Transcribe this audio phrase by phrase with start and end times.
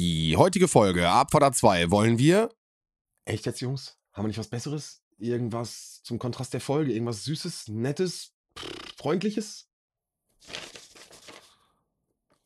[0.00, 2.50] Die heutige Folge Abfahrt 2 wollen wir.
[3.24, 3.98] Echt jetzt, Jungs?
[4.12, 5.02] Haben wir nicht was Besseres?
[5.18, 6.92] Irgendwas zum Kontrast der Folge?
[6.92, 8.32] Irgendwas Süßes, Nettes,
[8.96, 9.68] Freundliches?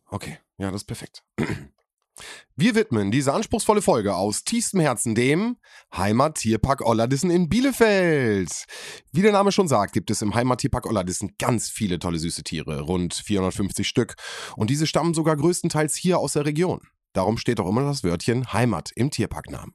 [0.06, 1.24] Okay, ja, das ist perfekt.
[2.56, 5.58] Wir widmen diese anspruchsvolle Folge aus tiefstem Herzen dem
[5.94, 8.64] Heimattierpark Ollerdissen in Bielefeld.
[9.12, 12.80] Wie der Name schon sagt, gibt es im Heimattierpark Ollerdissen ganz viele tolle süße Tiere,
[12.80, 14.14] rund 450 Stück.
[14.56, 16.80] Und diese stammen sogar größtenteils hier aus der Region.
[17.12, 19.74] Darum steht auch immer das Wörtchen Heimat im Tierparknamen.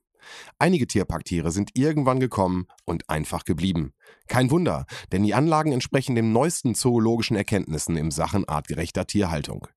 [0.59, 3.93] Einige Tierparktiere sind irgendwann gekommen und einfach geblieben.
[4.27, 9.67] Kein Wunder, denn die Anlagen entsprechen den neuesten zoologischen Erkenntnissen in Sachen artgerechter Tierhaltung.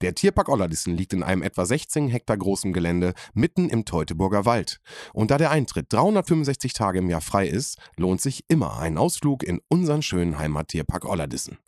[0.00, 4.80] Der Tierpark Ollerdissen liegt in einem etwa 16 Hektar großen Gelände mitten im Teutoburger Wald.
[5.12, 9.42] Und da der Eintritt 365 Tage im Jahr frei ist, lohnt sich immer ein Ausflug
[9.42, 11.58] in unseren schönen Heimattierpark Ollerdissen.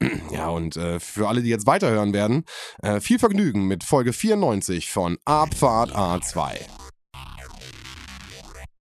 [0.30, 2.44] Ja, und äh, für alle, die jetzt weiterhören werden,
[2.82, 6.60] äh, viel Vergnügen mit Folge 94 von Abfahrt A2.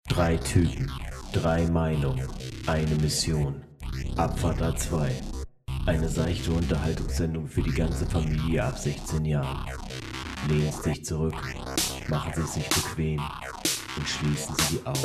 [0.09, 0.93] Drei Typen,
[1.33, 2.29] drei Meinungen,
[2.67, 3.65] eine Mission.
[4.17, 5.11] Abfahrt A2.
[5.87, 9.67] Eine seichte Unterhaltungssendung für die ganze Familie ab 16 Jahren.
[10.49, 11.35] Lehnen Sie sich zurück,
[12.09, 13.21] machen Sie sich bequem
[13.97, 14.99] und schließen Sie die Augen.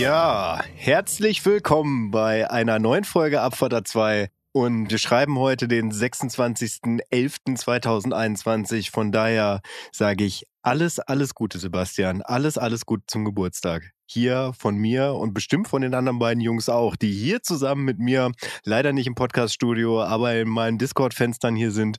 [0.00, 4.30] Ja, herzlich willkommen bei einer neuen Folge Abfahrt 2.
[4.52, 8.90] Und wir schreiben heute den 26.11.2021.
[8.90, 9.60] Von daher
[9.92, 12.22] sage ich alles, alles Gute, Sebastian.
[12.22, 13.90] Alles, alles gut zum Geburtstag.
[14.06, 17.98] Hier von mir und bestimmt von den anderen beiden Jungs auch, die hier zusammen mit
[17.98, 18.32] mir,
[18.64, 21.98] leider nicht im Podcaststudio, aber in meinen Discord-Fenstern hier sind.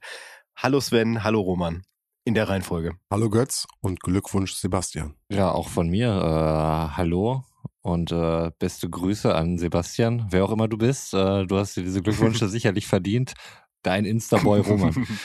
[0.56, 1.84] Hallo Sven, hallo Roman.
[2.24, 2.94] In der Reihenfolge.
[3.12, 5.14] Hallo Götz und Glückwunsch Sebastian.
[5.30, 6.08] Ja, auch von mir.
[6.08, 7.44] Äh, hallo
[7.82, 11.14] und äh, beste Grüße an Sebastian, wer auch immer du bist.
[11.14, 13.34] Äh, du hast dir diese Glückwünsche sicherlich verdient.
[13.84, 15.08] Dein Instaboy Roman.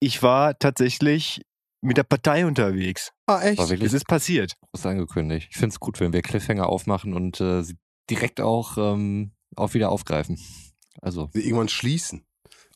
[0.00, 1.40] Ich war tatsächlich
[1.80, 3.12] mit der Partei unterwegs.
[3.26, 3.58] Ah, echt?
[3.58, 4.52] War wirklich Es ist passiert.
[4.72, 5.48] groß angekündigt.
[5.50, 7.76] Ich finde es gut, wenn wir Cliffhanger aufmachen und äh, sie
[8.10, 10.38] direkt auch, ähm, auch wieder aufgreifen.
[11.00, 12.26] Also, Wir irgendwann schließen.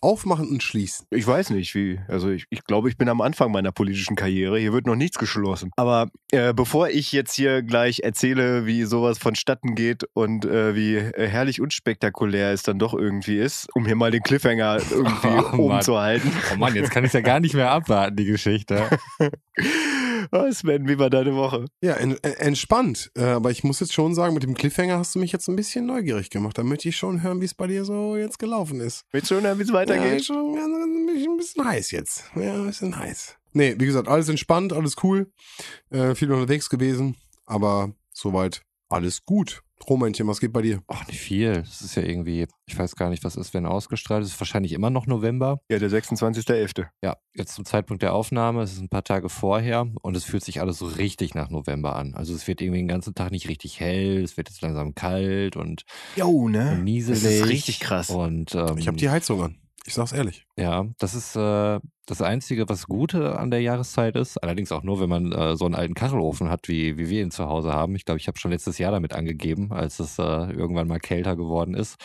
[0.01, 1.07] Aufmachen und schließen.
[1.11, 1.99] Ich weiß nicht, wie.
[2.09, 4.59] Also ich, ich glaube, ich bin am Anfang meiner politischen Karriere.
[4.59, 5.71] Hier wird noch nichts geschlossen.
[5.77, 10.97] Aber äh, bevor ich jetzt hier gleich erzähle, wie sowas vonstatten geht und äh, wie
[10.97, 15.57] äh, herrlich unspektakulär es dann doch irgendwie ist, um hier mal den Cliffhanger irgendwie Oh,
[15.59, 15.83] oben Mann.
[15.83, 16.31] zu halten.
[16.53, 18.89] oh Mann, jetzt kann ich ja gar nicht mehr abwarten, die Geschichte.
[20.33, 21.67] Oh, Sven, wie war deine Woche?
[21.83, 23.11] Ja, en en- entspannt.
[23.17, 25.57] Äh, aber ich muss jetzt schon sagen, mit dem Cliffhanger hast du mich jetzt ein
[25.57, 26.59] bisschen neugierig gemacht.
[26.59, 29.05] Da möchte ich schon hören, wie es bei dir so jetzt gelaufen ist.
[29.11, 30.21] Willst du schon hören, wie es Ja, weitergeht?
[30.21, 32.25] ist schon ganz- ein bisschen, ein bisschen heiß jetzt.
[32.37, 33.37] Ja, ein bisschen heiß.
[33.53, 35.31] Nee, wie gesagt, alles entspannt, alles cool.
[35.91, 37.17] Äh, viel unterwegs gewesen,
[37.47, 39.63] aber soweit alles gut.
[39.89, 40.83] Romanchen, was geht bei dir?
[40.89, 41.51] Ach, nicht viel.
[41.51, 44.29] Es ist ja irgendwie, ich weiß gar nicht, was ist, wenn ausgestrahlt ist.
[44.31, 45.61] Es ist wahrscheinlich immer noch November.
[45.71, 46.87] Ja, der 26.11.
[47.03, 50.45] Ja, jetzt zum Zeitpunkt der Aufnahme, es ist ein paar Tage vorher und es fühlt
[50.45, 52.15] sich alles so richtig nach November an.
[52.15, 55.55] Also es wird irgendwie den ganzen Tag nicht richtig hell, es wird jetzt langsam kalt
[55.57, 55.85] und
[56.17, 56.77] Jo, ne?
[56.83, 57.23] nieselig.
[57.23, 58.11] Das ist richtig krass.
[58.11, 59.59] Und ähm, Ich habe die Heizung an.
[59.89, 60.45] Ich sag's ehrlich.
[60.59, 64.37] ja, das ist äh, das Einzige, was Gute an der Jahreszeit ist.
[64.37, 67.31] Allerdings auch nur, wenn man äh, so einen alten Kachelofen hat, wie, wie wir ihn
[67.31, 67.97] zu Hause haben.
[67.97, 71.37] Ich glaube, ich habe schon letztes Jahr damit angegeben, als es äh, irgendwann mal kälter
[71.37, 71.97] geworden ist.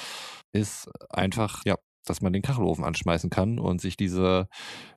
[0.53, 4.47] Ist einfach, ja, dass man den Kachelofen anschmeißen kann und sich diese,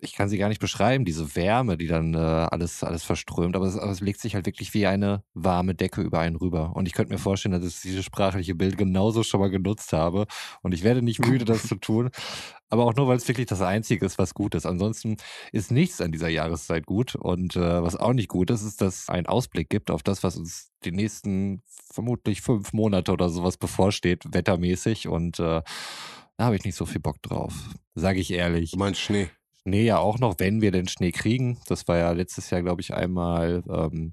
[0.00, 3.66] ich kann sie gar nicht beschreiben, diese Wärme, die dann äh, alles, alles verströmt, aber
[3.66, 6.74] es, aber es legt sich halt wirklich wie eine warme Decke über einen rüber.
[6.74, 10.26] Und ich könnte mir vorstellen, dass ich dieses sprachliche Bild genauso schon mal genutzt habe.
[10.62, 12.10] Und ich werde nicht müde, das zu tun.
[12.68, 14.66] Aber auch nur, weil es wirklich das Einzige ist, was gut ist.
[14.66, 15.16] Ansonsten
[15.52, 17.14] ist nichts an dieser Jahreszeit gut.
[17.14, 20.24] Und äh, was auch nicht gut ist, ist, dass es einen Ausblick gibt auf das,
[20.24, 21.62] was uns die nächsten
[21.92, 25.06] vermutlich fünf Monate oder sowas bevorsteht, wettermäßig.
[25.06, 25.62] Und äh,
[26.36, 27.54] da habe ich nicht so viel Bock drauf.
[27.94, 28.72] Sage ich ehrlich.
[28.72, 29.30] Du meinst Schnee.
[29.62, 31.58] Schnee ja auch noch, wenn wir den Schnee kriegen.
[31.66, 33.62] Das war ja letztes Jahr, glaube ich, einmal.
[33.68, 34.12] Ähm,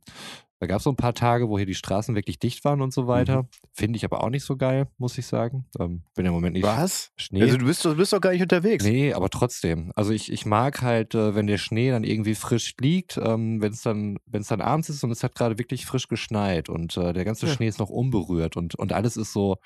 [0.63, 2.94] da gab es so ein paar Tage, wo hier die Straßen wirklich dicht waren und
[2.94, 3.50] so weiter.
[3.74, 5.65] Finde ich aber auch nicht so geil, muss ich sagen.
[5.77, 7.12] Ähm, bin ja im Moment nicht Was?
[7.18, 7.42] Schnee.
[7.42, 8.86] Also du bist, du bist doch gar nicht unterwegs.
[8.86, 9.92] Nee, aber trotzdem.
[9.95, 13.74] Also ich, ich mag halt, äh, wenn der Schnee dann irgendwie frisch liegt, ähm, wenn
[13.74, 16.95] es dann, wenn es dann abends ist und es hat gerade wirklich frisch geschneit und
[16.95, 17.51] äh, der ganze Ja.
[17.51, 19.57] Schnee ist noch unberührt und, und alles ist so,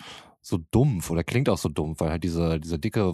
[0.42, 3.14] so dumpf oder klingt auch so dumpf, weil halt diese, diese dicke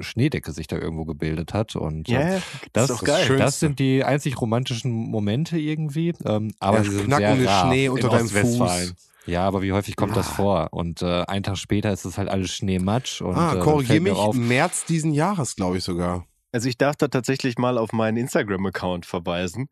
[0.00, 1.76] Schneedecke sich da irgendwo gebildet hat.
[1.76, 2.42] Und äh, Ja,
[2.72, 3.26] das, ist doch geil.
[3.26, 3.38] schön.
[3.38, 6.12] das sind die einzig romantischen Momente irgendwie.
[6.24, 8.28] Ähm, aber sind knackende Schnee unter deinem.
[8.28, 8.94] Fuß.
[9.26, 10.34] Ja, aber wie häufig kommt das Ah.
[10.34, 10.68] vor?
[10.72, 13.22] Und äh, einen Tag später ist es halt alles Schneematsch.
[13.22, 14.18] Und, ah, äh, dann korrigier fällt mir mich.
[14.18, 16.26] auf, März diesen Jahres, glaube ich sogar.
[16.52, 19.68] Also ich darf da tatsächlich mal auf meinen Instagram-Account verweisen,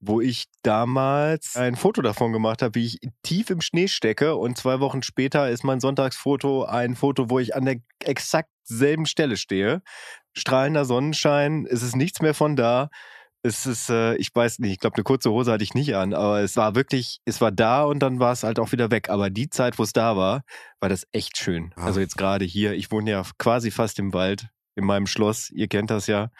[0.00, 4.56] wo ich damals ein Foto davon gemacht habe, wie ich tief im Schnee stecke und
[4.58, 9.36] zwei Wochen später ist mein Sonntagsfoto ein Foto, wo ich an der exakt selben Stelle
[9.36, 9.82] stehe.
[10.32, 12.88] Strahlender Sonnenschein, es ist nichts mehr von da.
[13.42, 16.12] Es ist, äh, ich weiß nicht, ich glaube, eine kurze Hose hatte ich nicht an,
[16.12, 19.08] aber es war wirklich, es war da und dann war es halt auch wieder weg.
[19.08, 20.42] Aber die Zeit, wo es da war,
[20.78, 21.72] war das echt schön.
[21.76, 21.86] Ah.
[21.86, 25.68] Also jetzt gerade hier, ich wohne ja quasi fast im Wald, in meinem Schloss, ihr
[25.68, 26.30] kennt das ja.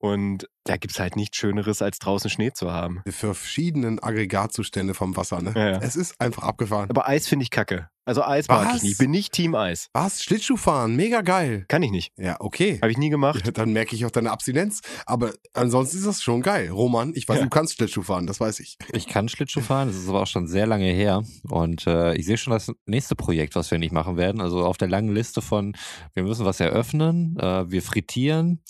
[0.00, 3.02] Und da gibt's halt nichts Schöneres, als draußen Schnee zu haben.
[3.08, 5.52] Für verschiedenen Aggregatzustände vom Wasser, ne?
[5.56, 5.78] Ja, ja.
[5.78, 6.88] Es ist einfach abgefahren.
[6.88, 7.90] Aber Eis finde ich kacke.
[8.08, 8.76] Also Eis mag Was?
[8.78, 8.92] ich nicht.
[8.92, 9.90] Ich bin nicht Team Eis.
[9.92, 10.22] Was?
[10.22, 11.66] Schlittschuhfahren, mega geil.
[11.68, 12.14] Kann ich nicht.
[12.16, 12.78] Ja, okay.
[12.80, 13.44] Habe ich nie gemacht.
[13.44, 14.80] Ja, dann merke ich auch deine Abstinenz.
[15.04, 16.70] Aber ansonsten ist das schon geil.
[16.70, 17.42] Roman, ich weiß, Ja.
[17.44, 18.78] du kannst Schlittschuh fahren, das weiß ich.
[18.94, 21.22] Ich kann Schlittschuh fahren, das ist aber auch schon sehr lange her.
[21.50, 24.40] Und äh, ich sehe schon das nächste Projekt, was wir nicht machen werden.
[24.40, 25.76] Also auf der langen Liste von,
[26.14, 28.62] wir müssen was eröffnen, äh, wir frittieren,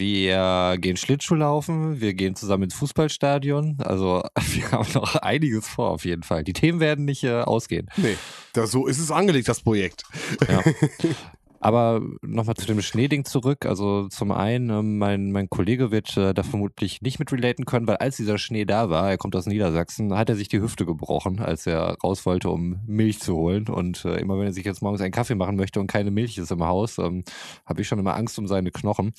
[0.00, 3.76] wir gehen Schlittschuh laufen, wir gehen zusammen ins Fußballstadion.
[3.78, 6.42] Also wir haben noch einiges vor auf jeden Fall.
[6.42, 7.88] Die Themen werden nicht äh, ausgehen.
[7.96, 8.16] Nee,
[8.54, 10.02] da, so ist es angelegt, das Projekt.
[10.48, 10.64] Ja.
[11.62, 13.66] Aber nochmal zu dem Schneeding zurück.
[13.66, 17.86] Also zum einen, ähm, mein, mein Kollege wird äh, da vermutlich nicht mit relaten können,
[17.86, 20.86] weil als dieser Schnee da war, er kommt aus Niedersachsen, hat er sich die Hüfte
[20.86, 23.68] gebrochen, als er raus wollte, um Milch zu holen.
[23.68, 26.38] Und äh, immer wenn er sich jetzt morgens einen Kaffee machen möchte und keine Milch
[26.38, 27.24] ist im Haus, ähm,
[27.66, 29.12] habe ich schon immer Angst um seine Knochen.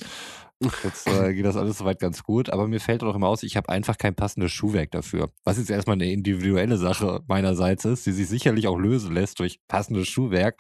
[0.84, 3.58] Jetzt äh, geht das alles soweit ganz gut, aber mir fällt auch immer aus, ich
[3.58, 5.32] habe einfach kein passendes Schuhwerk dafür.
[5.44, 9.60] Was jetzt erstmal eine individuelle Sache meinerseits ist, die sich sicherlich auch lösen lässt durch
[9.68, 10.58] passendes Schuhwerk.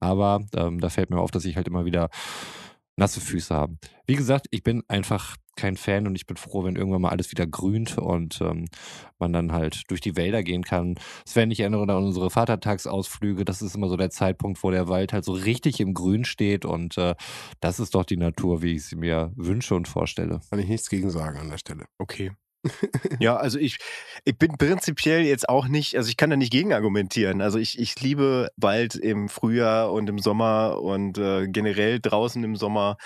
[0.00, 2.10] Aber ähm, da fällt mir auf, dass ich halt immer wieder
[2.96, 3.76] nasse Füße habe.
[4.06, 7.30] Wie gesagt, ich bin einfach kein Fan und ich bin froh, wenn irgendwann mal alles
[7.30, 8.66] wieder grünt und ähm,
[9.18, 10.96] man dann halt durch die Wälder gehen kann.
[11.26, 13.44] Sven, ich erinnere an unsere Vatertagsausflüge.
[13.44, 16.64] Das ist immer so der Zeitpunkt, wo der Wald halt so richtig im Grün steht
[16.64, 17.14] und äh,
[17.60, 20.40] das ist doch die Natur, wie ich sie mir wünsche und vorstelle.
[20.50, 21.84] Kann ich nichts gegen sagen an der Stelle.
[21.98, 22.32] Okay.
[23.18, 23.78] ja, also ich,
[24.24, 27.40] ich bin prinzipiell jetzt auch nicht, also ich kann da nicht gegen argumentieren.
[27.40, 32.56] Also ich, ich liebe Wald im Frühjahr und im Sommer und äh, generell draußen im
[32.56, 32.96] Sommer.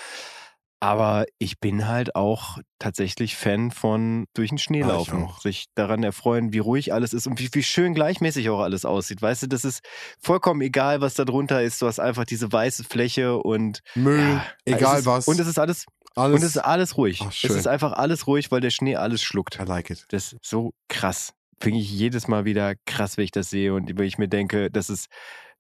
[0.87, 5.41] Aber ich bin halt auch tatsächlich Fan von durch den Schnee Ah, laufen, auch.
[5.41, 9.21] sich daran erfreuen, wie ruhig alles ist und wie, wie schön gleichmäßig auch alles aussieht.
[9.21, 9.81] Weißt du, das ist
[10.21, 11.83] vollkommen egal, was da drunter ist.
[11.83, 15.27] Du hast einfach diese weiße Fläche und Müll, ja, egal ist, was.
[15.27, 16.37] Und es ist alles, alles.
[16.37, 17.21] und es ist alles ruhig.
[17.25, 19.59] Ach, es ist einfach alles ruhig, weil der Schnee alles schluckt.
[19.59, 20.05] I like it.
[20.11, 21.33] Das ist so krass.
[21.61, 24.71] Finde ich jedes Mal wieder krass, wenn ich das sehe und wenn ich mir denke,
[24.71, 25.07] dass es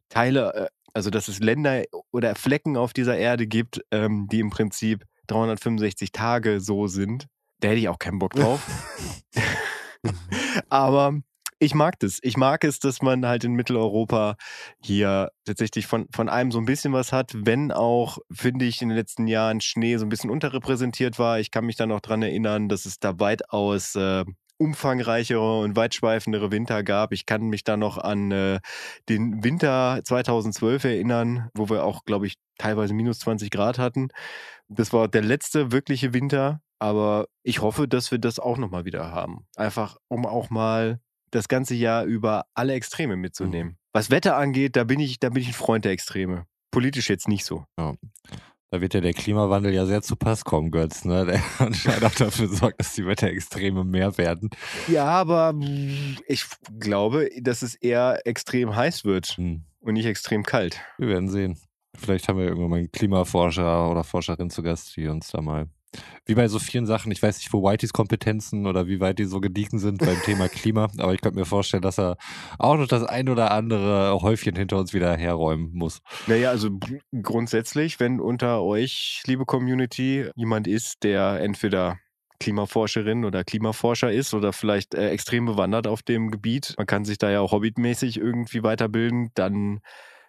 [0.09, 1.83] Teile, äh, also dass es Länder
[2.13, 7.27] oder Flecken auf dieser Erde gibt, ähm, die im Prinzip 365 Tage so sind.
[7.61, 8.61] Da hätte ich auch keinen Bock drauf.
[10.69, 11.21] Aber
[11.59, 12.19] ich mag das.
[12.23, 14.37] Ich mag es, dass man halt in Mitteleuropa
[14.83, 18.89] hier tatsächlich von, von allem so ein bisschen was hat, wenn auch, finde ich, in
[18.89, 21.41] den letzten Jahren Schnee so ein bisschen unterrepräsentiert war.
[21.41, 24.25] Ich kann mich da noch dran erinnern, dass es da weitaus äh,
[24.59, 27.13] umfangreichere und weitschweifendere Winter gab.
[27.13, 28.61] Ich kann mich da noch an äh,
[29.09, 34.09] den Winter 2012 erinnern, wo wir auch, glaube ich, teilweise minus 20 Grad hatten.
[34.69, 39.11] Das war der letzte wirkliche Winter, aber ich hoffe, dass wir das auch nochmal wieder
[39.11, 39.47] haben.
[39.57, 41.01] Einfach, um auch mal
[41.31, 43.79] das ganze Jahr über alle Extreme mitzunehmen.
[43.93, 46.47] Was Wetter angeht, da bin ich, da bin ich ein Freund der Extreme.
[46.71, 47.65] Politisch jetzt nicht so.
[48.77, 51.25] Da wird ja der Klimawandel ja sehr zu Pass kommen, Götz, ne?
[51.25, 54.51] Der anscheinend auch dafür sorgt, dass die Wetterextreme mehr werden.
[54.87, 55.55] Ja, aber
[56.27, 56.45] ich
[56.79, 59.65] glaube, dass es eher extrem heiß wird Hm.
[59.81, 60.79] und nicht extrem kalt.
[60.99, 61.59] Wir werden sehen.
[61.97, 65.69] Vielleicht haben wir irgendwann mal einen Klimaforscher oder Forscherin zu Gast, die uns da mal.
[66.25, 69.25] Wie bei so vielen Sachen, ich weiß nicht, wo Whiteys Kompetenzen oder wie weit die
[69.25, 72.17] so gediegen sind beim Thema Klima, aber ich könnte mir vorstellen, dass er
[72.59, 76.01] auch noch das ein oder andere Häufchen hinter uns wieder herräumen muss.
[76.27, 76.71] Naja, also
[77.23, 81.99] grundsätzlich, wenn unter euch, liebe Community, jemand ist, der entweder
[82.41, 87.19] Klimaforscherin oder Klimaforscher ist oder vielleicht äh, extrem bewandert auf dem Gebiet, man kann sich
[87.19, 89.81] da ja auch hobbymäßig irgendwie weiterbilden, dann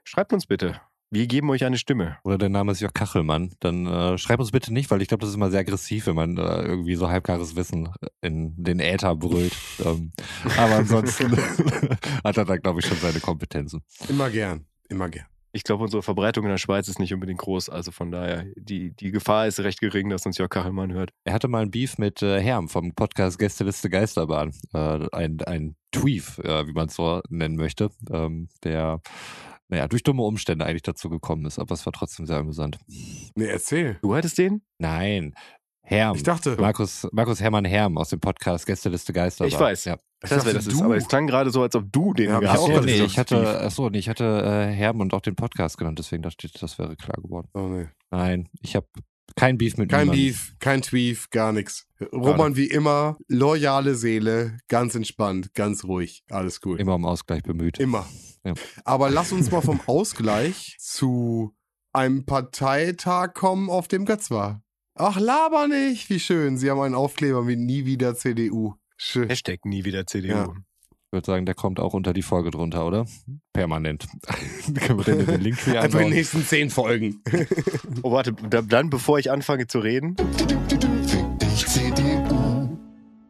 [0.04, 0.80] schreibt uns bitte.
[1.10, 2.18] Wir geben euch eine Stimme.
[2.26, 5.22] Oder der Name ist Jörg Kachelmann, dann äh, schreib uns bitte nicht, weil ich glaube,
[5.22, 9.16] das ist immer sehr aggressiv, wenn man äh, irgendwie so halbgares Wissen in den Äther
[9.16, 9.56] brüllt.
[9.86, 10.12] ähm,
[10.58, 11.38] aber ansonsten
[12.26, 13.84] hat er da, glaube ich, schon seine Kompetenzen.
[14.10, 14.66] Immer gern.
[14.90, 15.28] Immer gern.
[15.54, 18.92] Ich glaube, unsere Verbreitung in der Schweiz ist nicht unbedingt groß, also von daher, die,
[18.92, 21.12] die Gefahr ist recht gering, dass uns Jörg Kachelmann hört.
[21.24, 24.52] Er hatte mal ein Beef mit äh, Herm vom Podcast Gästeliste Geisterbahn.
[24.74, 29.00] Äh, ein, ein Tweef, äh, wie man es so nennen möchte, ähm, der
[29.70, 32.78] naja, durch dumme Umstände eigentlich dazu gekommen ist, aber es war trotzdem sehr amüsant.
[33.36, 33.98] Nee, erzähl.
[34.02, 34.62] Du hattest den?
[34.80, 35.34] Nein,
[35.82, 36.16] Herm.
[36.18, 39.54] Ich dachte, Markus, Markus Hermann Herm aus dem Podcast Gästeliste Geisterbahn.
[39.54, 39.86] Ich weiß.
[39.86, 39.94] Ja.
[40.22, 40.78] ich Das, dachte, das ist.
[40.80, 40.84] du.
[40.84, 42.86] Aber es klang gerade so, als ob du den Ja, hab ich gehabt hättest.
[42.86, 44.26] nee, ich hatte, achso, nee, ich hatte
[44.70, 47.48] äh, Herm und auch den Podcast genannt, deswegen dachte ich, das wäre klar geworden.
[47.54, 47.88] Oh, nee.
[48.12, 48.86] Nein, ich habe
[49.36, 50.26] Kein Beef mit Kein niemandem.
[50.26, 51.88] Beef, kein Tweef, gar nichts.
[52.12, 56.80] Roman wie immer, loyale Seele, ganz entspannt, ganz ruhig, alles cool.
[56.80, 57.80] Immer um Ausgleich bemüht.
[57.80, 58.08] Immer.
[58.44, 58.54] Ja.
[58.84, 61.56] Aber lass uns mal vom Ausgleich zu
[61.94, 64.64] einem Parteitag kommen, auf dem Götz war.
[64.96, 66.10] Ach, laber nicht.
[66.10, 66.58] Wie schön.
[66.58, 68.74] Sie haben einen Aufkleber mit nie wieder CDU.
[68.98, 69.30] Schön.
[69.30, 70.30] Hashtag nie wieder CDU.
[70.30, 70.54] Ja.
[71.08, 73.06] Ich würde sagen, der kommt auch unter die Folge drunter, oder?
[73.54, 74.06] Permanent.
[74.82, 77.22] Können wir denn den Linktree Einfach in den nächsten zehn Folgen.
[78.04, 80.18] Oh, warte, da, dann, bevor ich anfange zu reden,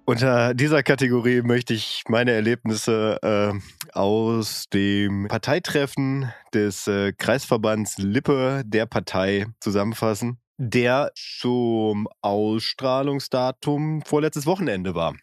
[0.05, 8.63] unter dieser Kategorie möchte ich meine Erlebnisse äh, aus dem Parteitreffen des äh, Kreisverbands Lippe
[8.65, 15.13] der Partei zusammenfassen, der zum Ausstrahlungsdatum vorletztes Wochenende war.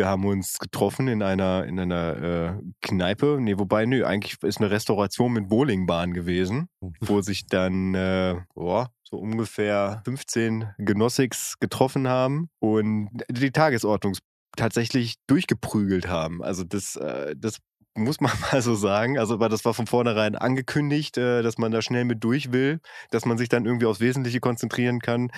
[0.00, 3.36] Wir haben uns getroffen in einer, in einer äh, Kneipe.
[3.38, 8.88] Nee, wobei, nö, eigentlich ist eine Restauration mit Bowlingbahn gewesen, wo sich dann äh, boah,
[9.02, 14.14] so ungefähr 15 Genossics getroffen haben und die Tagesordnung
[14.56, 16.42] tatsächlich durchgeprügelt haben.
[16.42, 17.58] Also das, äh, das
[17.94, 19.18] muss man mal so sagen.
[19.18, 22.80] Also, aber das war von vornherein angekündigt, äh, dass man da schnell mit durch will,
[23.10, 25.30] dass man sich dann irgendwie aufs Wesentliche konzentrieren kann.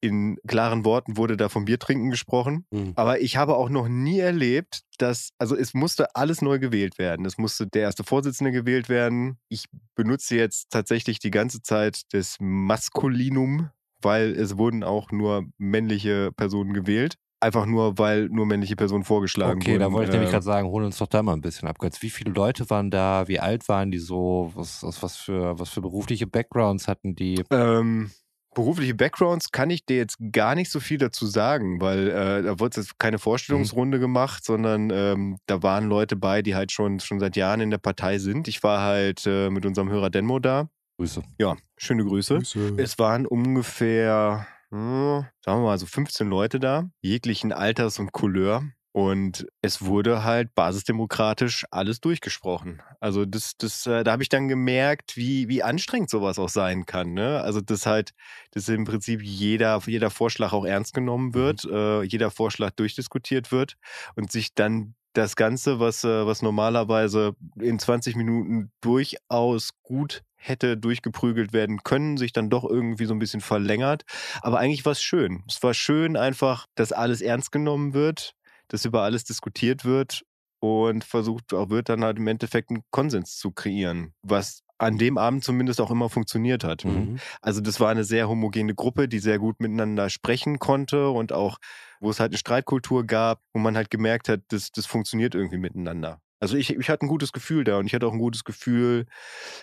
[0.00, 2.66] In klaren Worten wurde da vom Biertrinken gesprochen.
[2.70, 2.92] Mhm.
[2.96, 7.24] Aber ich habe auch noch nie erlebt, dass, also es musste alles neu gewählt werden.
[7.24, 9.38] Es musste der erste Vorsitzende gewählt werden.
[9.48, 16.32] Ich benutze jetzt tatsächlich die ganze Zeit das Maskulinum, weil es wurden auch nur männliche
[16.32, 17.16] Personen gewählt.
[17.40, 19.80] Einfach nur, weil nur männliche Personen vorgeschlagen Okay, wurden.
[19.80, 21.78] da wollte ich nämlich Äh, gerade sagen, hol uns doch da mal ein bisschen ab.
[21.78, 22.02] Götz.
[22.02, 23.28] Wie viele Leute waren da?
[23.28, 24.50] Wie alt waren die so?
[24.56, 27.44] Was, was, was, für, was für berufliche Backgrounds hatten die?
[27.50, 28.10] Ähm,
[28.56, 32.58] berufliche Backgrounds kann ich dir jetzt gar nicht so viel dazu sagen, weil äh, da
[32.58, 37.20] wurde jetzt keine Vorstellungsrunde gemacht, sondern ähm, da waren Leute bei, die halt schon, schon
[37.20, 38.48] seit Jahren in der Partei sind.
[38.48, 40.68] Ich war halt äh, mit unserem Hörer Denmo da.
[40.96, 41.22] Grüße.
[41.38, 42.34] Ja, schöne Grüße.
[42.38, 42.74] Grüße.
[42.78, 48.64] Es waren ungefähr, sagen wir mal, so 15 Leute da, jeglichen Alters und Couleur.
[48.92, 52.82] Und es wurde halt basisdemokratisch alles durchgesprochen.
[52.98, 56.84] Also das, das, äh, da habe ich dann gemerkt, wie, wie anstrengend sowas auch sein
[56.84, 57.12] kann.
[57.12, 57.40] Ne?
[57.40, 58.12] Also das halt,
[58.52, 63.76] dass im Prinzip jeder, jeder Vorschlag auch ernst genommen wird, äh, jeder Vorschlag durchdiskutiert wird
[64.16, 70.76] und sich dann das Ganze, was, äh, was normalerweise in 20 Minuten durchaus gut hätte
[70.76, 74.04] durchgeprügelt werden können, sich dann doch irgendwie so ein bisschen verlängert.
[74.40, 75.42] Aber eigentlich war es schön.
[75.48, 78.34] Es war schön einfach, dass alles ernst genommen wird,
[78.68, 80.22] dass über alles diskutiert wird
[80.60, 85.18] und versucht auch wird dann halt im Endeffekt einen Konsens zu kreieren, was an dem
[85.18, 86.84] Abend zumindest auch immer funktioniert hat.
[86.84, 87.18] Mhm.
[87.42, 91.58] Also das war eine sehr homogene Gruppe, die sehr gut miteinander sprechen konnte und auch,
[92.00, 95.58] wo es halt eine Streitkultur gab, wo man halt gemerkt hat, das, das funktioniert irgendwie
[95.58, 96.20] miteinander.
[96.40, 99.06] Also ich, ich hatte ein gutes Gefühl da und ich hatte auch ein gutes Gefühl,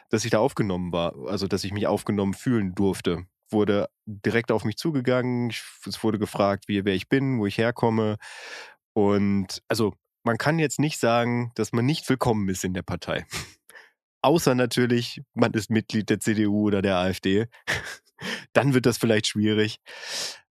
[0.09, 3.25] dass ich da aufgenommen war, also dass ich mich aufgenommen fühlen durfte.
[3.49, 7.57] Wurde direkt auf mich zugegangen, ich, es wurde gefragt, wie, wer ich bin, wo ich
[7.57, 8.17] herkomme.
[8.93, 9.93] Und also
[10.23, 13.25] man kann jetzt nicht sagen, dass man nicht willkommen ist in der Partei.
[14.25, 17.45] Außer natürlich, man ist Mitglied der CDU oder der AfD.
[18.53, 19.77] Dann wird das vielleicht schwierig.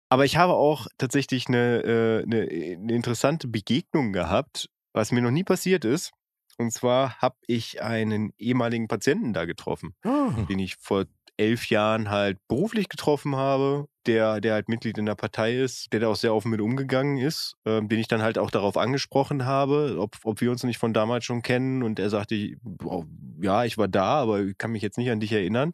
[0.08, 5.30] Aber ich habe auch tatsächlich eine, äh, eine, eine interessante Begegnung gehabt, was mir noch
[5.30, 6.12] nie passiert ist.
[6.56, 10.30] Und zwar habe ich einen ehemaligen Patienten da getroffen, Ah.
[10.48, 11.04] den ich vor
[11.38, 16.00] elf Jahren halt beruflich getroffen habe, der, der halt Mitglied in der Partei ist, der
[16.00, 19.44] da auch sehr offen mit umgegangen ist, ähm, den ich dann halt auch darauf angesprochen
[19.44, 21.82] habe, ob, ob wir uns nicht von damals schon kennen.
[21.82, 23.04] Und er sagte, oh,
[23.40, 25.72] ja, ich war da, aber ich kann mich jetzt nicht an dich erinnern.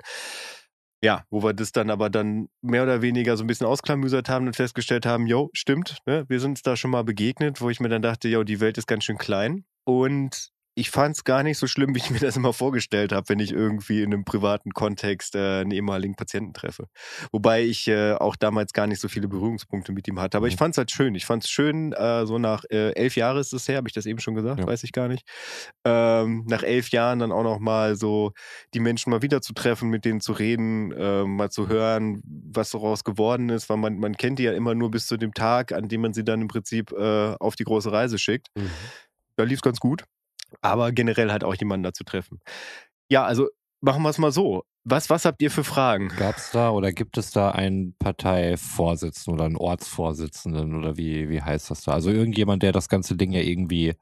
[1.03, 4.47] Ja, wo wir das dann aber dann mehr oder weniger so ein bisschen ausklamüsert haben
[4.47, 7.79] und festgestellt haben, jo, stimmt, ne, wir sind uns da schon mal begegnet, wo ich
[7.79, 9.65] mir dann dachte, jo, die Welt ist ganz schön klein.
[9.85, 13.29] Und ich fand es gar nicht so schlimm, wie ich mir das immer vorgestellt habe,
[13.29, 16.89] wenn ich irgendwie in einem privaten Kontext äh, einen ehemaligen Patienten treffe.
[17.31, 20.37] Wobei ich äh, auch damals gar nicht so viele Berührungspunkte mit ihm hatte.
[20.37, 21.15] Aber ich fand es halt schön.
[21.15, 23.95] Ich fand es schön, äh, so nach äh, elf Jahren ist es her, habe ich
[23.95, 24.67] das eben schon gesagt, Ja.
[24.67, 25.25] weiß ich gar nicht.
[25.85, 28.33] Ähm, nach elf Jahren dann auch noch mal so
[28.75, 32.71] die Menschen mal wieder zu treffen, mit denen zu reden, äh, mal zu hören, was
[32.71, 35.73] daraus geworden ist, weil man, man kennt die ja immer nur bis zu dem Tag,
[35.73, 38.49] an dem man sie dann im Prinzip äh, auf die große Reise schickt.
[38.57, 38.71] Mhm.
[39.37, 40.05] Da lief es ganz gut.
[40.61, 42.41] Aber generell halt auch jemanden da zu treffen.
[43.09, 43.49] Ja, also
[43.81, 44.65] machen wir es mal so.
[44.87, 46.09] Was, was habt ihr für Fragen?
[46.09, 51.41] Gab es da oder gibt es da einen Parteivorsitzenden oder einen Ortsvorsitzenden oder wie, wie
[51.41, 51.93] heißt das da?
[51.93, 53.95] Also irgendjemand, der das ganze Ding ja irgendwie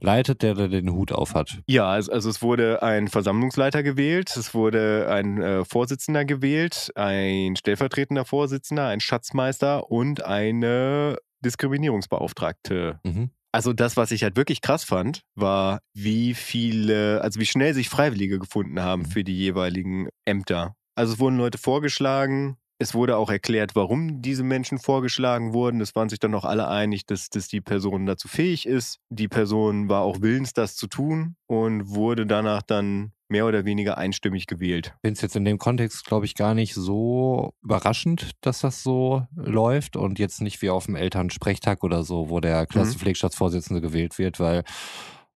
[0.00, 1.60] leitet, der da den Hut auf hat.
[1.68, 7.54] Ja, also, also es wurde ein Versammlungsleiter gewählt, es wurde ein äh, Vorsitzender gewählt, ein
[7.54, 12.98] stellvertretender Vorsitzender, ein Schatzmeister und eine Diskriminierungsbeauftragte.
[13.04, 13.30] Mhm.
[13.54, 17.88] Also das, was ich halt wirklich krass fand, war, wie viele, also wie schnell sich
[17.88, 20.74] Freiwillige gefunden haben für die jeweiligen Ämter.
[20.96, 25.80] Also es wurden Leute vorgeschlagen, Es wurde auch erklärt, warum diese Menschen vorgeschlagen wurden.
[25.80, 28.98] Es waren sich dann auch alle einig, dass, dass die Person dazu fähig ist.
[29.10, 33.98] Die Person war auch willens, das zu tun und wurde danach dann mehr oder weniger
[33.98, 34.92] einstimmig gewählt.
[34.96, 38.82] Ich finde es jetzt in dem Kontext, glaube ich, gar nicht so überraschend, dass das
[38.82, 44.18] so läuft und jetzt nicht wie auf dem Elternsprechtag oder so, wo der Klassenpflegschaftsvorsitzende gewählt
[44.18, 44.64] wird, weil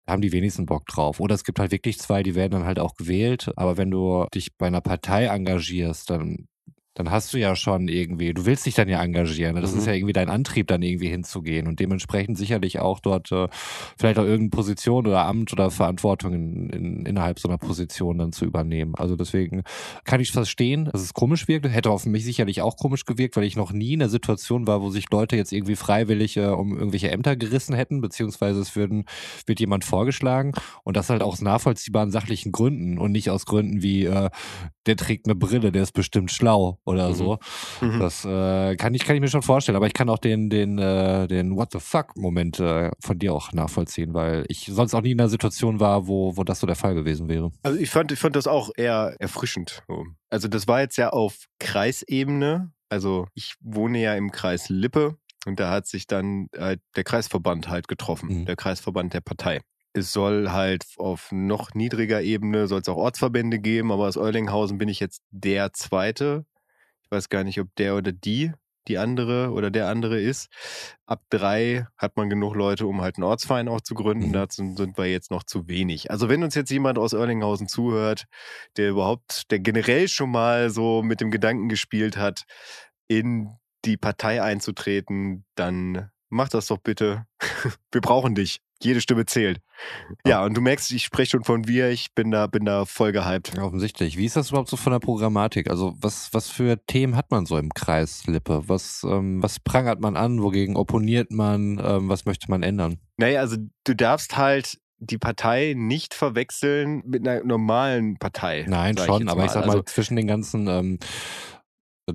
[0.05, 1.19] da haben die wenigsten Bock drauf.
[1.19, 3.51] Oder es gibt halt wirklich zwei, die werden dann halt auch gewählt.
[3.55, 6.47] Aber wenn du dich bei einer Partei engagierst, dann
[6.95, 9.55] dann hast du ja schon irgendwie, du willst dich dann ja engagieren.
[9.57, 9.79] Das Mhm.
[9.79, 13.47] ist ja irgendwie dein Antrieb, dann irgendwie hinzugehen und dementsprechend sicherlich auch dort äh,
[13.97, 18.31] vielleicht auch irgendeine Position oder Amt oder Verantwortung in, in, innerhalb so einer Position dann
[18.31, 18.95] zu übernehmen.
[18.95, 19.63] Also deswegen
[20.05, 21.67] kann ich verstehen, dass es komisch wirkt.
[21.67, 24.81] Hätte auf mich sicherlich auch komisch gewirkt, weil ich noch nie in der Situation war,
[24.81, 29.03] wo sich Leute jetzt irgendwie freiwillig äh, um irgendwelche Ämter gerissen hätten, beziehungsweise es würden,
[29.45, 30.53] wird jemand vorgeschlagen
[30.85, 34.29] und das halt aus nachvollziehbaren sachlichen Gründen und nicht aus Gründen wie, äh,
[34.85, 37.13] der trägt eine Brille, der ist bestimmt schlau oder Mhm.
[37.15, 37.39] so.
[37.81, 37.99] Mhm.
[37.99, 40.77] Das äh, kann ich kann ich mir schon vorstellen, aber ich kann auch den den
[40.77, 45.01] äh, den What the fuck Moment äh, von dir auch nachvollziehen, weil ich sonst auch
[45.01, 47.51] nie in einer Situation war, wo wo das so der Fall gewesen wäre.
[47.63, 49.83] Also ich fand, ich fand das auch eher erfrischend.
[49.87, 50.05] so.
[50.29, 51.45] Also das war jetzt ja auf
[51.89, 52.71] Kreisebene.
[52.89, 57.67] Also ich wohne ja im Kreis Lippe und da hat sich dann halt der Kreisverband
[57.67, 58.45] halt getroffen, Mhm.
[58.45, 59.61] der Kreisverband der Partei.
[59.93, 64.77] Es soll halt auf noch niedriger Ebene, soll es auch Ortsverbände geben, aber aus Erlinghausen
[64.77, 66.45] bin ich jetzt der Zweite.
[67.05, 68.51] Ich weiß gar nicht, ob der oder die
[68.88, 70.47] die andere oder der andere ist.
[71.05, 74.29] Ab drei hat man genug Leute, um halt einen Ortsverein auch zu gründen.
[74.29, 74.33] Mhm.
[74.33, 76.12] Dazu sind wir jetzt noch zu wenig.
[76.12, 78.25] Also wenn uns jetzt jemand aus Erlinghausen zuhört,
[78.77, 82.43] der überhaupt, der generell schon mal so mit dem Gedanken gespielt hat,
[83.07, 83.50] in
[83.85, 87.25] die Partei einzutreten, dann mach das doch bitte.
[87.91, 88.62] Wir brauchen dich.
[88.82, 89.62] Jede Stimme zählt.
[90.25, 93.12] Ja, und du merkst, ich spreche schon von wir, ich bin da, bin da voll
[93.12, 93.53] gehypt.
[93.55, 94.17] Ja, offensichtlich.
[94.17, 95.70] Wie ist das überhaupt so von der Programmatik?
[95.70, 98.63] Also was was für Themen hat man so im Kreis Lippe?
[98.67, 100.41] Was ähm, was prangert man an?
[100.41, 101.82] Wogegen opponiert man?
[101.84, 102.98] Ähm, was möchte man ändern?
[103.17, 108.66] Naja, also du darfst halt die Partei nicht verwechseln mit einer normalen Partei.
[108.68, 111.00] Nein, schon, jetzt aber ich sag mal, Also, zwischen den ganzen ähm,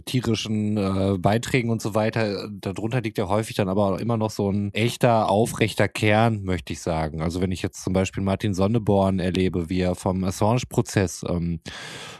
[0.07, 4.31] tierischen äh, Beiträgen und so weiter, darunter liegt ja häufig dann aber auch immer noch
[4.31, 7.21] so ein echter, aufrechter Kern, möchte ich sagen.
[7.23, 11.61] Also wenn ich jetzt zum Beispiel Martin Sonneborn erlebe, wie er vom Assange-Prozess ähm,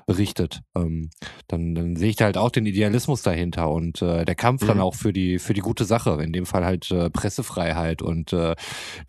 [0.07, 1.11] berichtet, ähm,
[1.47, 4.79] dann, dann sehe ich da halt auch den Idealismus dahinter und äh, der Kampf dann
[4.79, 4.83] Mhm.
[4.83, 8.55] auch für die für die gute Sache, in dem Fall halt äh, Pressefreiheit und äh,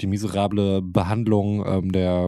[0.02, 2.28] die miserable Behandlung ähm, der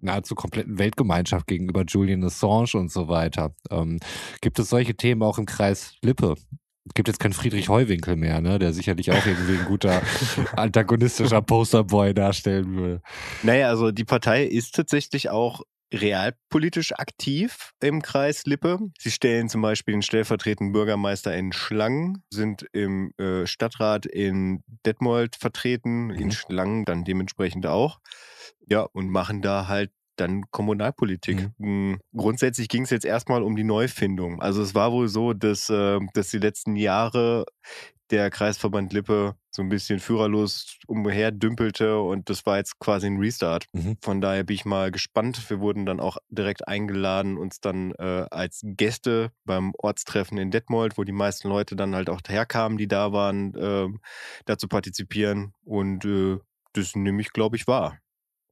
[0.00, 3.54] nahezu kompletten Weltgemeinschaft gegenüber Julian Assange und so weiter.
[3.70, 3.98] Ähm,
[4.40, 6.34] gibt es solche Themen auch im Kreis Lippe?
[6.94, 8.58] Gibt jetzt keinen Friedrich Heuwinkel mehr, ne?
[8.58, 10.00] der sicherlich auch irgendwie ein guter
[10.56, 13.02] antagonistischer Posterboy darstellen würde.
[13.42, 15.62] naja, also die Partei ist tatsächlich auch
[15.92, 18.78] realpolitisch aktiv im Kreis Lippe.
[18.98, 25.36] Sie stellen zum Beispiel den stellvertretenden Bürgermeister in Schlangen, sind im äh, Stadtrat in Detmold
[25.36, 26.32] vertreten, in Mhm.
[26.32, 28.00] Schlangen dann dementsprechend auch.
[28.66, 31.50] Ja, und machen da halt dann Kommunalpolitik.
[31.58, 31.98] Mhm.
[32.14, 34.40] Grundsätzlich ging es jetzt erstmal um die Neufindung.
[34.40, 37.44] Also es war wohl so, dass, äh, dass die letzten Jahre
[38.10, 43.18] der Kreisverband Lippe so ein bisschen führerlos umher dümpelte und das war jetzt quasi ein
[43.18, 43.66] Restart.
[43.72, 43.96] Mhm.
[44.00, 45.50] Von daher bin ich mal gespannt.
[45.50, 50.96] Wir wurden dann auch direkt eingeladen, uns dann äh, als Gäste beim Ortstreffen in Detmold,
[50.96, 54.00] wo die meisten Leute dann halt auch herkamen, die da waren, ähm,
[54.46, 55.52] da zu partizipieren.
[55.64, 56.38] Und äh,
[56.72, 57.98] das nehme ich, glaube ich, wahr.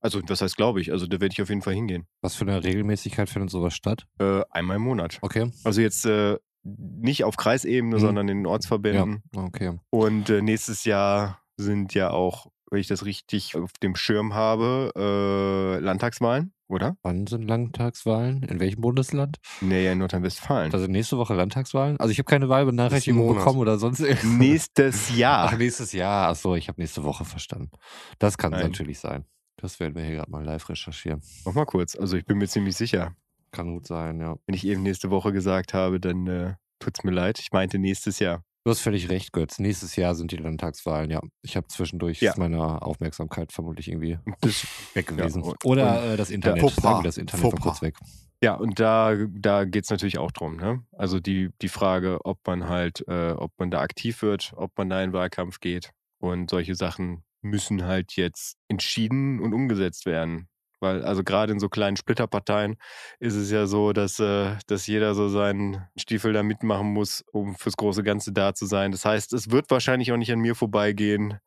[0.00, 0.92] Also, das heißt, glaube ich.
[0.92, 2.06] Also, da werde ich auf jeden Fall hingehen.
[2.20, 4.06] Was für eine Regelmäßigkeit findet sowas statt?
[4.18, 5.18] Äh, einmal im Monat.
[5.22, 5.50] Okay.
[5.64, 8.00] Also jetzt äh, nicht auf Kreisebene, Mhm.
[8.00, 9.22] sondern in den Ja, Ortsverbänden.
[9.36, 9.78] okay.
[9.90, 14.90] Und äh, nächstes Jahr sind ja auch, wenn ich das richtig auf dem Schirm habe,
[14.96, 16.96] äh, Landtagswahlen, oder?
[17.02, 18.42] Wann sind Landtagswahlen?
[18.42, 19.38] In welchem Bundesland?
[19.60, 20.72] Nee, ja, in Nordrhein-Westfalen.
[20.72, 21.98] Also nächste Woche Landtagswahlen?
[22.00, 24.24] Also ich habe keine Wahlbenachrichtigung bekommen oder sonst irgendwas.
[24.24, 25.48] Nächstes Jahr.
[25.52, 26.28] Ach, nächstes Jahr.
[26.30, 27.70] Ach so, ich habe nächste Woche verstanden.
[28.18, 28.62] Das kann Nein.
[28.70, 29.24] natürlich sein.
[29.56, 31.22] Das werden wir hier gerade mal live recherchieren.
[31.44, 31.96] Noch mal kurz.
[31.96, 33.14] Also ich bin mir ziemlich sicher.
[33.52, 34.36] Kann gut sein, ja.
[34.46, 37.38] Wenn ich eben nächste Woche gesagt habe, dann äh, tut's mir leid.
[37.38, 38.42] Ich meinte nächstes Jahr.
[38.64, 39.58] Du hast völlig recht, Götz.
[39.60, 41.20] Nächstes Jahr sind die Landtagswahlen, ja.
[41.42, 42.34] Ich habe zwischendurch Ja.
[42.36, 45.42] meine Aufmerksamkeit vermutlich irgendwie Das, weg gewesen.
[45.42, 46.60] und- Oder äh, das Internet.
[46.60, 46.82] Fauxpas.
[46.82, 47.68] Sagen wir das Internet war Fauxpas.
[47.78, 47.94] kurz weg.
[48.42, 50.56] ja, und da, da geht's natürlich auch drum.
[50.56, 50.82] Ne?
[50.92, 54.90] Also die, die Frage, ob man halt, äh, ob man da aktiv wird, ob man
[54.90, 55.92] da in den Wahlkampf geht.
[56.18, 60.48] Und solche Sachen müssen halt jetzt entschieden und umgesetzt werden.
[60.80, 62.76] Weil, also gerade in so kleinen Splitterparteien
[63.18, 67.56] ist es ja so, dass, äh, dass jeder so seinen Stiefel da mitmachen muss, um
[67.56, 68.92] fürs große Ganze da zu sein.
[68.92, 71.38] Das heißt, es wird wahrscheinlich auch nicht an mir vorbeigehen,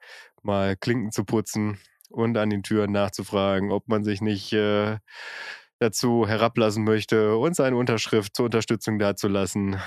[0.41, 4.97] mal Klinken zu putzen und an den Türen nachzufragen, ob man sich nicht äh,
[5.79, 9.79] dazu herablassen möchte und seine Unterschrift zur Unterstützung dazulassen.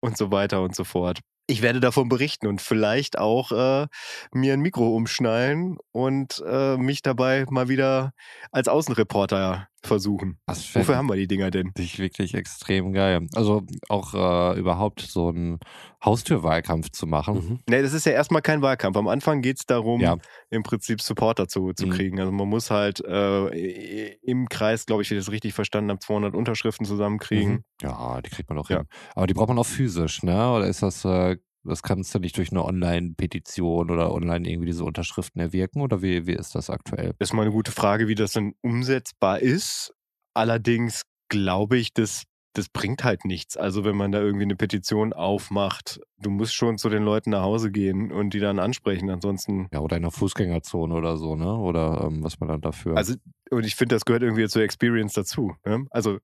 [0.00, 1.20] und so weiter und so fort.
[1.46, 3.86] Ich werde davon berichten und vielleicht auch äh,
[4.32, 8.12] mir ein Mikro umschnallen und äh, mich dabei mal wieder
[8.50, 10.38] als Außenreporter versuchen.
[10.46, 11.72] Wofür haben wir die Dinger denn?
[11.78, 13.26] ich wirklich extrem geil.
[13.34, 15.58] Also auch äh, überhaupt so einen
[16.04, 17.34] Haustürwahlkampf zu machen.
[17.34, 17.58] Mhm.
[17.68, 18.96] Nee, das ist ja erstmal kein Wahlkampf.
[18.96, 20.16] Am Anfang geht's darum, Ja.
[20.50, 21.90] im Prinzip Supporter zu, zu Mhm.
[21.90, 22.20] kriegen.
[22.20, 26.00] Also man muss halt äh, im Kreis, glaube ich, wenn ich das richtig verstanden habe,
[26.00, 27.52] 200 Unterschriften zusammenkriegen.
[27.52, 27.64] Mhm.
[27.82, 28.78] Ja, die kriegt man auch Ja.
[28.78, 28.86] hin.
[29.14, 30.50] Aber die braucht man auch physisch, ne?
[30.50, 34.84] Oder ist das, äh, das kannst du nicht durch eine Online-Petition oder online irgendwie diese
[34.84, 35.80] Unterschriften erwirken?
[35.80, 37.14] Oder wie, wie ist das aktuell?
[37.18, 39.94] Das ist mal eine gute Frage, wie das dann umsetzbar ist.
[40.34, 43.56] Allerdings glaube ich, das, das bringt halt nichts.
[43.56, 47.42] Also wenn man da irgendwie eine Petition aufmacht, du musst schon zu den Leuten nach
[47.42, 49.10] Hause gehen und die dann ansprechen.
[49.10, 51.56] Ansonsten, Ja, oder in einer Fußgängerzone oder so, ne?
[51.56, 52.96] Oder ähm, was man dann dafür.
[52.96, 53.14] also,
[53.50, 55.54] und ich finde, das gehört irgendwie zur Experience dazu.
[55.64, 55.86] Ne?
[55.90, 56.18] Also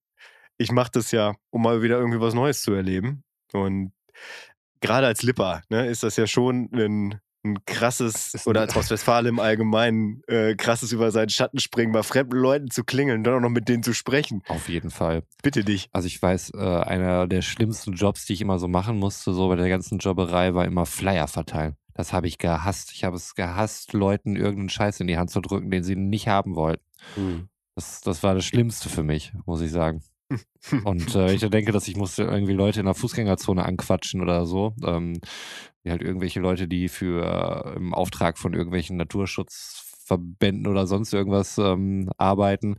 [0.58, 3.24] ich mache das ja, um mal wieder irgendwie was Neues zu erleben.
[3.52, 3.92] Und
[4.80, 9.38] gerade als Lipper ne, ist das ja schon ein, ein krasses, oder als Ostwestfale im
[9.38, 13.50] Allgemeinen, äh, krasses über seinen Schatten springen, bei fremden Leuten zu klingeln, dann auch noch
[13.50, 14.42] mit denen zu sprechen.
[14.48, 15.22] auf jeden Fall.
[15.42, 15.88] Bitte dich.
[15.92, 19.48] Also ich weiß, äh, einer der schlimmsten Jobs, die ich immer so machen musste, so
[19.48, 21.76] bei der ganzen Jobberei, war immer Flyer verteilen.
[21.94, 22.92] Das habe ich gehasst.
[22.92, 26.28] Ich habe es gehasst, Leuten irgendeinen Scheiß in die Hand zu drücken, den sie nicht
[26.28, 26.84] haben wollten.
[27.16, 27.48] Mhm.
[27.74, 30.02] Das, das war das Schlimmste für mich, muss ich sagen.
[30.84, 34.46] Und äh, wenn ich denke, dass ich musste irgendwie Leute in der Fußgängerzone anquatschen oder
[34.46, 35.20] so, ähm,
[35.82, 41.58] wie halt irgendwelche Leute, die für äh, im Auftrag von irgendwelchen Naturschutzverbänden oder sonst irgendwas
[41.58, 42.76] ähm, arbeiten.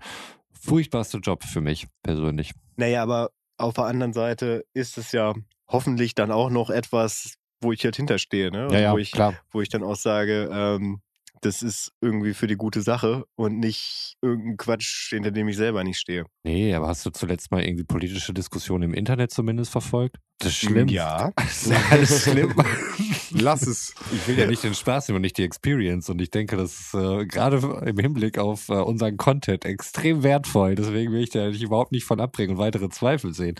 [0.51, 2.53] Furchtbarste Job für mich persönlich.
[2.77, 5.33] Naja, aber auf der anderen Seite ist es ja
[5.67, 8.67] hoffentlich dann auch noch etwas, wo ich halt hinterstehe, ne?
[8.71, 9.35] Ja, ja, wo, ich, klar.
[9.51, 11.01] wo ich dann auch sage, ähm,
[11.41, 15.83] das ist irgendwie für die gute Sache und nicht irgendein Quatsch, hinter dem ich selber
[15.83, 16.25] nicht stehe.
[16.43, 20.17] Nee, aber hast du zuletzt mal irgendwie politische Diskussionen im Internet zumindest verfolgt?
[20.39, 20.87] Das ist schlimm.
[20.87, 21.31] Ja.
[21.41, 22.55] Das ist alles schlimm.
[23.31, 23.93] Lass es.
[24.13, 26.09] Ich will ja nicht den Spaß nehmen und nicht die Experience.
[26.09, 30.75] Und ich denke, das ist äh, gerade im Hinblick auf äh, unseren Content extrem wertvoll.
[30.75, 33.55] Deswegen will ich da überhaupt nicht von abbringen und weitere Zweifel sehen.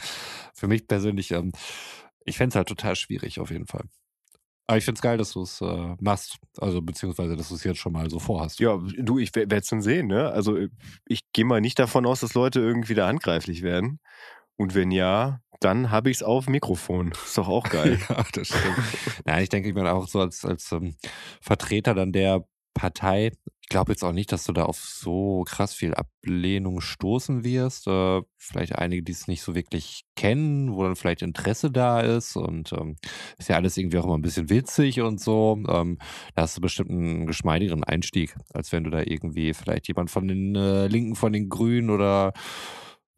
[0.53, 1.51] Für mich persönlich, ähm,
[2.25, 3.85] ich fände es halt total schwierig auf jeden Fall.
[4.71, 6.37] Aber ich finde es geil, dass du es äh, machst.
[6.57, 8.61] Also beziehungsweise, dass du es jetzt schon mal so vorhast.
[8.61, 10.31] Ja, du, ich werde es dann sehen, ne?
[10.31, 10.57] Also
[11.05, 13.99] ich gehe mal nicht davon aus, dass Leute irgendwie da handgreiflich werden.
[14.55, 17.11] Und wenn ja, dann habe ich es auf Mikrofon.
[17.11, 17.99] Ist doch auch geil.
[18.09, 18.77] Ja, das stimmt.
[19.25, 20.95] Nein, ich denke, ich meine auch so als, als ähm,
[21.41, 23.33] Vertreter dann der Partei.
[23.71, 27.87] Ich glaube jetzt auch nicht, dass du da auf so krass viel Ablehnung stoßen wirst.
[27.87, 32.35] Äh, vielleicht einige, die es nicht so wirklich kennen, wo dann vielleicht Interesse da ist
[32.35, 32.97] und ähm,
[33.37, 35.57] ist ja alles irgendwie auch immer ein bisschen witzig und so.
[35.69, 35.99] Ähm,
[36.35, 40.27] da hast du bestimmt einen geschmeidigeren Einstieg, als wenn du da irgendwie vielleicht jemand von
[40.27, 42.33] den äh, Linken, von den Grünen oder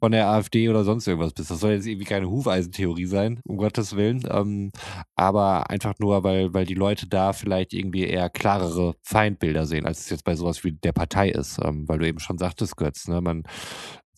[0.04, 1.50] von der AfD oder sonst irgendwas bist.
[1.50, 4.28] Das soll jetzt irgendwie keine Hufeisentheorie sein, um Gottes Willen.
[4.30, 4.74] Ähm,
[5.16, 10.02] aber einfach nur, weil, weil die Leute da vielleicht irgendwie eher klarere Feindbilder sehen, als
[10.02, 11.58] es jetzt bei sowas wie der Partei ist.
[11.64, 13.22] Ähm, weil du eben schon sagtest, Götz, ne?
[13.22, 13.44] Man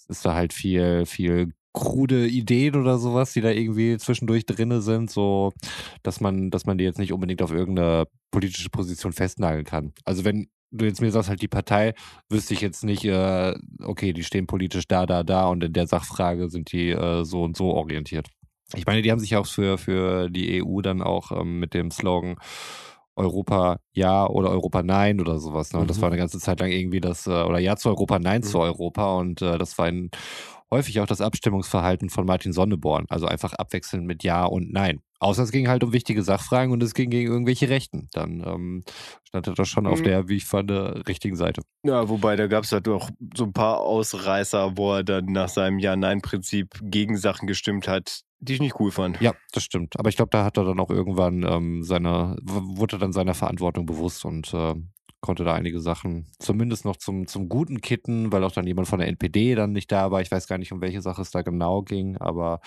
[0.07, 5.11] ist da halt viel, viel krude Ideen oder sowas, die da irgendwie zwischendurch drinne sind,
[5.11, 5.53] so
[6.01, 9.93] dass man, dass man die jetzt nicht unbedingt auf irgendeine politische Position festnageln kann.
[10.03, 11.93] Also wenn du jetzt mir sagst, halt die Partei,
[12.29, 15.87] wüsste ich jetzt nicht, äh, okay, die stehen politisch da, da, da und in der
[15.87, 18.27] Sachfrage sind die äh, so und so orientiert.
[18.75, 21.91] Ich meine, die haben sich auch für, für die EU dann auch ähm, mit dem
[21.91, 22.35] Slogan
[23.15, 25.71] Europa ja oder Europa nein oder sowas.
[25.71, 25.79] Ne?
[25.79, 26.01] Und das Mhm.
[26.01, 28.63] war eine ganze Zeit lang irgendwie das, äh, oder ja zu Europa, nein zu Mhm.
[28.63, 29.15] Europa.
[29.15, 30.09] Und äh, das war ein,
[30.75, 33.05] häufig auch das Abstimmungsverhalten von Martin Sonneborn.
[33.09, 34.99] Also einfach abwechselnd mit Ja und Nein.
[35.19, 38.09] Außer es ging halt um wichtige Sachfragen und es ging gegen irgendwelche Rechten.
[38.11, 38.83] Dann ähm,
[39.23, 40.03] stand er doch schon auf Mhm.
[40.03, 41.61] der, wie ich fand, äh, richtigen Seite.
[41.83, 45.47] Ja, wobei da gab es halt auch so ein paar Ausreißer, wo er dann nach
[45.49, 49.19] seinem Ja-Nein-Prinzip gegen Sachen gestimmt hat, die ich nicht cool fand.
[49.21, 49.97] Ja, das stimmt.
[49.97, 53.85] Aber ich glaube, da hat er dann auch irgendwann ähm, seiner, wurde dann seiner Verantwortung
[53.85, 54.75] bewusst und äh,
[55.25, 58.99] konnte da einige Sachen zumindest noch zum, zum Guten kitten, weil auch dann jemand von
[58.99, 60.21] der NPD dann nicht da war.
[60.21, 62.61] Ich weiß gar nicht, um welche Sache es da genau ging, aber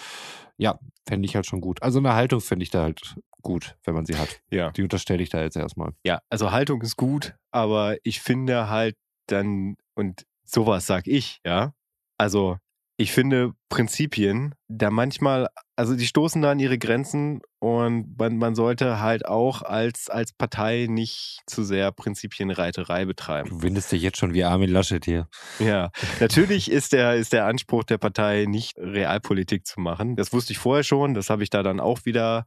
[0.57, 1.83] ja, fände ich halt schon gut.
[1.83, 4.41] Also eine Haltung finde ich da halt gut, wenn man sie hat.
[4.51, 4.71] Ja.
[4.73, 5.93] Die unterstelle ich da jetzt erstmal.
[6.05, 11.75] Ja, also Haltung ist gut, aber ich finde halt dann, und sowas sag ich, ja,
[12.19, 12.57] also
[13.01, 18.57] ich finde Prinzipien da manchmal, also die stoßen da an ihre Grenzen und man, man
[18.57, 23.51] sollte halt auch als, als Partei nicht zu sehr Prinzipienreiterei betreiben.
[23.51, 25.29] Du windest dich jetzt schon wie Armin Laschet hier.
[25.61, 30.17] Ja, natürlich ist der, ist der Anspruch der Partei nicht Realpolitik zu machen.
[30.17, 32.47] Das wusste ich vorher schon, das habe ich da dann auch wieder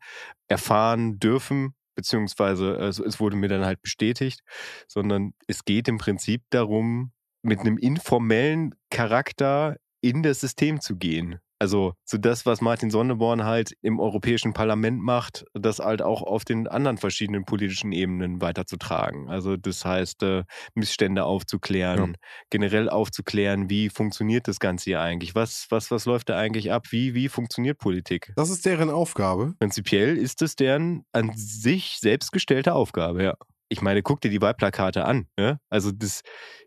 [0.49, 4.41] erfahren dürfen, beziehungsweise äh, es, es wurde mir dann halt bestätigt,
[4.89, 11.39] sondern es geht im Prinzip darum, mit einem informellen Charakter in das System zu gehen.
[11.61, 16.43] Also so das, was Martin Sonneborn halt im Europäischen Parlament macht, das halt auch auf
[16.43, 19.29] den anderen verschiedenen politischen Ebenen weiterzutragen.
[19.29, 22.17] Also das heißt, äh, Missstände aufzuklären,
[22.49, 25.35] generell aufzuklären, wie funktioniert das Ganze hier eigentlich?
[25.35, 26.87] Was, was, was läuft da eigentlich ab?
[26.89, 28.33] Wie, wie funktioniert Politik?
[28.35, 29.53] Das ist deren Aufgabe.
[29.59, 33.35] Prinzipiell ist es deren an sich selbst gestellte Aufgabe, ja.
[33.69, 35.27] Ich meine, guck dir die Wahlplakate an.
[35.37, 35.59] Ne?
[35.69, 36.23] Also das,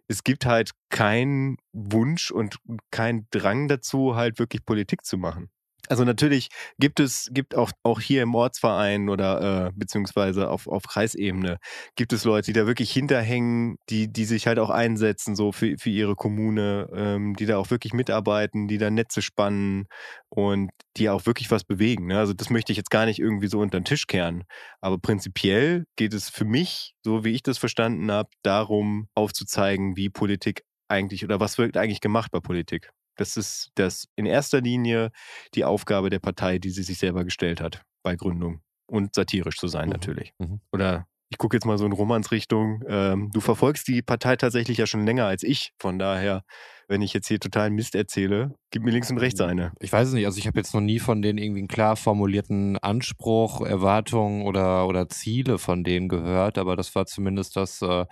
[0.09, 2.57] es gibt halt keinen Wunsch und
[2.91, 5.51] keinen Drang dazu, halt wirklich Politik zu machen.
[5.89, 10.85] Also natürlich gibt es, gibt auch, auch hier im Ortsverein oder äh, beziehungsweise auf, auf
[10.85, 11.59] Kreisebene,
[11.97, 15.77] gibt es Leute, die da wirklich hinterhängen, die, die sich halt auch einsetzen, so für,
[15.79, 19.87] für ihre Kommune, ähm, die da auch wirklich mitarbeiten, die da Netze spannen
[20.31, 22.07] und die auch wirklich was bewegen.
[22.07, 22.19] Ne?
[22.19, 24.45] Also das möchte ich jetzt gar nicht irgendwie so unter den Tisch kehren.
[24.81, 30.09] Aber prinzipiell geht es für mich, so wie ich das verstanden habe, darum aufzuzeigen, wie
[30.09, 32.91] Politik eigentlich oder was wird eigentlich gemacht bei Politik.
[33.17, 35.11] Das ist das in erster Linie
[35.55, 38.61] die Aufgabe der Partei, die sie sich selber gestellt hat bei Gründung.
[38.87, 39.93] Und satirisch zu sein Mhm.
[39.93, 40.33] natürlich.
[40.39, 40.61] Mhm.
[40.73, 42.85] Oder ich gucke jetzt mal so in Romans Richtung.
[42.87, 45.73] Ähm, du verfolgst die Partei tatsächlich ja schon länger als ich.
[45.81, 46.45] Von daher,
[46.87, 49.73] wenn ich jetzt hier totalen Mist erzähle, gib mir links und rechts eine.
[49.81, 51.97] Ich weiß es nicht, also ich habe jetzt noch nie von denen irgendwie einen klar
[51.97, 58.07] formulierten Anspruch, Erwartungen oder, oder Ziele von denen gehört, aber das war zumindest das, äh,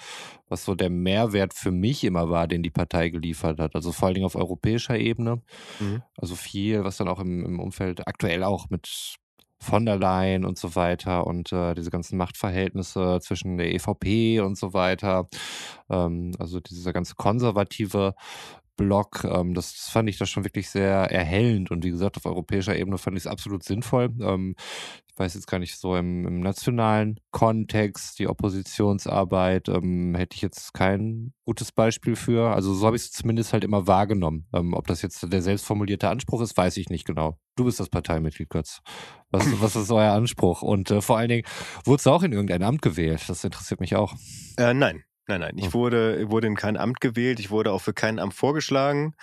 [0.49, 3.77] was so der Mehrwert für mich immer war, den die Partei geliefert hat.
[3.77, 5.43] Also vor allen Dingen auf europäischer Ebene.
[5.79, 6.03] Mhm.
[6.17, 9.21] Also viel, was dann auch im, im Umfeld aktuell auch mit
[9.62, 14.59] von der Leyen und so weiter und äh, diese ganzen Machtverhältnisse zwischen der EVP und
[14.59, 15.29] so weiter.
[15.88, 18.14] Ähm, also dieser ganze konservative
[18.77, 22.27] Block, ähm, das, das fand ich da schon wirklich sehr erhellend und wie gesagt, auf
[22.27, 24.11] europäischer Ebene fand ich es absolut sinnvoll.
[24.21, 24.55] Ähm,
[25.13, 30.43] ich weiß jetzt gar nicht so im, im nationalen Kontext, die Oppositionsarbeit, ähm, hätte ich
[30.43, 32.55] jetzt kein gutes Beispiel für.
[32.55, 34.47] Also so habe ich es zumindest halt immer wahrgenommen.
[34.55, 37.37] Ähm, ob das jetzt der selbstformulierte Anspruch ist, weiß ich nicht genau.
[37.57, 38.81] Du bist das Parteimitglied, Götz.
[39.31, 40.63] Was, was ist euer Anspruch?
[40.63, 41.47] Und äh, vor allen Dingen,
[41.85, 43.23] wurdest du auch in irgendein Amt gewählt?
[43.29, 44.15] Das interessiert mich auch.
[44.57, 45.59] Äh, nein, nein, nein.
[45.59, 45.75] Ich Hm.
[45.75, 47.41] wurde, wurde in kein Amt gewählt.
[47.41, 49.15] Ich wurde auch für kein Amt vorgeschlagen.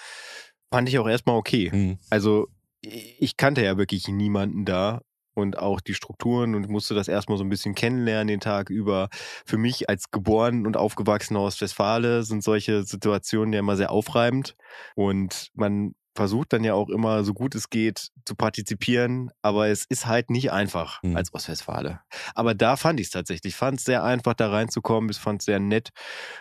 [0.71, 1.71] Fand ich auch erstmal okay.
[1.71, 1.97] Hm.
[2.09, 2.47] Also
[2.81, 5.01] ich kannte ja wirklich niemanden da
[5.33, 9.09] und auch die Strukturen und musste das erstmal so ein bisschen kennenlernen den Tag über.
[9.45, 14.55] Für mich als geboren und aufgewachsener Ostwestfale sind solche Situationen ja immer sehr aufreibend
[14.95, 19.85] und man versucht dann ja auch immer, so gut es geht, zu partizipieren, aber es
[19.87, 21.15] ist halt nicht einfach Mhm.
[21.15, 22.01] als Ostwestfale.
[22.35, 23.53] Aber da fand ich es tatsächlich.
[23.53, 25.09] Ich fand es sehr einfach, da reinzukommen.
[25.09, 25.89] Ich fand es sehr nett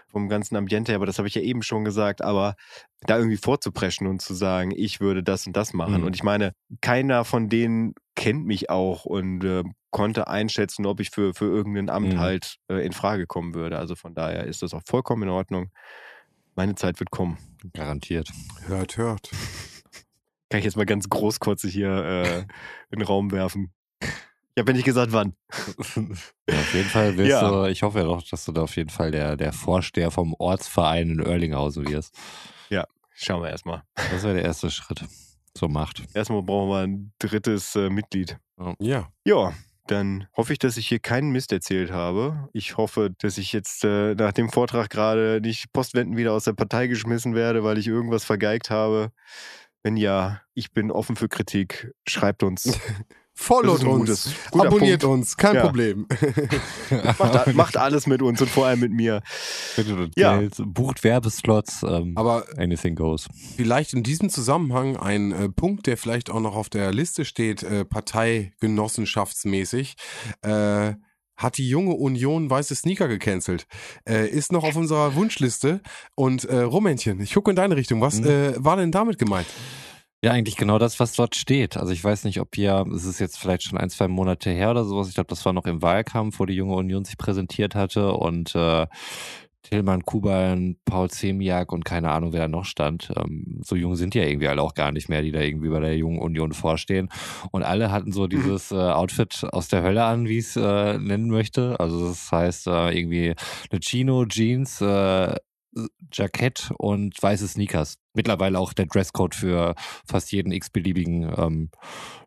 [0.08, 2.22] vom ganzen Ambiente her, aber das habe ich ja eben schon gesagt.
[2.22, 2.54] Aber
[3.02, 6.00] da irgendwie vorzupreschen und zu sagen, ich würde das und das machen.
[6.00, 6.06] Mhm.
[6.08, 11.10] Und ich meine, keiner von denen kennt mich auch und äh, konnte einschätzen, ob ich
[11.10, 12.18] für, für irgendein Amt Mhm.
[12.18, 13.78] halt äh, in Frage kommen würde.
[13.78, 15.70] Also von daher ist das auch vollkommen in Ordnung.
[16.58, 17.38] Meine Zeit wird kommen.
[17.72, 18.32] Garantiert.
[18.66, 19.30] Hört, hört.
[20.50, 22.38] Kann ich jetzt mal ganz großkotzig hier äh,
[22.90, 23.72] in den Raum werfen.
[24.02, 24.08] Ich
[24.60, 25.36] habe ja nicht gesagt, wann.
[26.50, 27.48] Ja, auf jeden Fall wirst Ja.
[27.48, 30.34] du, ich hoffe ja doch, dass du da auf jeden Fall der, der Vorsteher vom
[30.36, 32.16] Ortsverein in Oerlinghausen wirst.
[33.20, 33.82] Schauen wir erstmal.
[33.94, 35.04] Das wäre der erste Schritt
[35.54, 36.02] zur Macht.
[36.14, 38.36] Erstmal brauchen wir ein drittes äh, Mitglied.
[38.80, 39.08] Ja.
[39.24, 39.52] Ja,
[39.90, 42.48] dann hoffe ich, dass ich hier keinen Mist erzählt habe.
[42.52, 46.52] Ich hoffe, dass ich jetzt äh, nach dem Vortrag gerade nicht postwendend wieder aus der
[46.52, 49.10] Partei geschmissen werde, weil ich irgendwas vergeigt habe.
[49.82, 51.92] Wenn ja, ich bin offen für Kritik.
[52.06, 52.78] Schreibt uns.
[53.40, 54.34] Followt uns.
[54.52, 55.04] Abonniert Punkt.
[55.04, 55.36] uns.
[55.36, 55.62] Kein Ja.
[55.62, 56.06] Problem.
[57.18, 59.22] Macht, macht alles mit uns und vor allem mit mir.
[60.16, 60.42] Ja.
[60.66, 63.28] Bucht Werbeslots, ähm, Aber anything goes.
[63.56, 67.62] vielleicht in diesem Zusammenhang ein äh, Punkt, der vielleicht auch noch auf der Liste steht,
[67.62, 69.94] äh, parteigenossenschaftsmäßig.
[70.42, 70.94] Äh,
[71.36, 73.68] hat die junge Union weiße Sneaker gecancelt.
[74.08, 75.80] Äh, ist noch auf unserer Wunschliste.
[76.16, 78.00] Und äh, Rumänchen, ich gucke in deine Richtung.
[78.00, 78.26] Was Mhm.
[78.26, 79.46] äh, war denn damit gemeint?
[80.24, 81.76] Ja, eigentlich genau das, was dort steht.
[81.76, 84.72] Also ich weiß nicht, ob ihr, es ist jetzt vielleicht schon ein, zwei Monate her
[84.72, 85.08] oder sowas.
[85.08, 88.52] Ich glaube, das war noch im Wahlkampf, wo die junge Union sich präsentiert hatte und
[88.56, 88.88] äh,
[89.62, 93.12] Tillmann, Kuban, Paul Zemiak und keine Ahnung, wer da noch stand.
[93.16, 95.68] Ähm, so jung sind die ja irgendwie alle auch gar nicht mehr, die da irgendwie
[95.68, 97.10] bei der jungen Union vorstehen.
[97.52, 100.98] Und alle hatten so dieses äh, Outfit aus der Hölle an, wie ich es äh,
[100.98, 101.78] nennen möchte.
[101.78, 103.34] Also das heißt äh, irgendwie
[103.70, 105.36] eine Chino, Jeans, äh,
[106.12, 107.98] Jackett und weiße Sneakers.
[108.18, 111.70] Mittlerweile auch der Dresscode für fast jeden x-beliebigen ähm,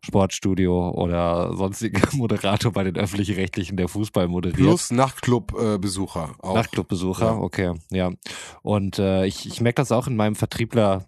[0.02, 4.56] Sportstudio oder sonstige Moderator bei den öffentlich-rechtlichen, der Fußball moderiert.
[4.56, 6.34] Plus Nachtclub-Besucher.
[6.38, 6.54] auch.
[6.54, 7.36] Nachtclubbesucher, Ja.
[7.36, 8.10] okay, ja.
[8.62, 11.04] Und äh, ich, ich merke das auch in meinem Vertriebler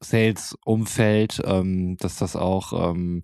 [0.00, 3.22] Sales-Umfeld, ähm, dass das auch ähm,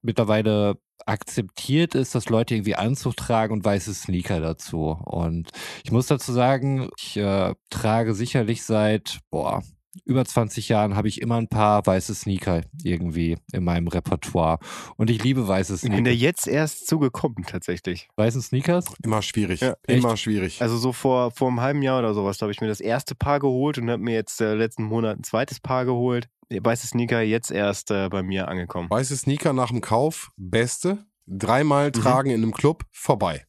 [0.00, 4.96] mittlerweile akzeptiert ist, dass Leute irgendwie Anzug tragen und weiße Sneaker dazu.
[5.04, 5.50] Und
[5.84, 9.62] ich muss dazu sagen, ich äh, trage sicherlich seit, boah,
[10.04, 14.58] über 20 Jahren habe ich immer ein paar weiße Sneaker irgendwie in meinem Repertoire.
[14.96, 16.04] Und ich liebe weiße Ich bin Sneaker.
[16.04, 18.08] da jetzt erst zugekommen, tatsächlich.
[18.16, 18.86] Weißen Sneakers?
[19.02, 19.60] Immer schwierig.
[19.60, 20.60] Ja, Immer schwierig.
[20.62, 23.14] Also so vor, vor einem halben Jahr oder sowas, da habe ich mir das erste
[23.14, 26.28] Paar geholt und habe mir jetzt äh, letzten Monat ein zweites Paar geholt.
[26.50, 28.88] Weiße Sneaker jetzt erst äh, bei mir angekommen.
[28.90, 31.04] Weiße Sneaker nach dem Kauf, beste.
[31.26, 31.92] Dreimal Mhm.
[31.92, 33.46] tragen in einem Club, vorbei.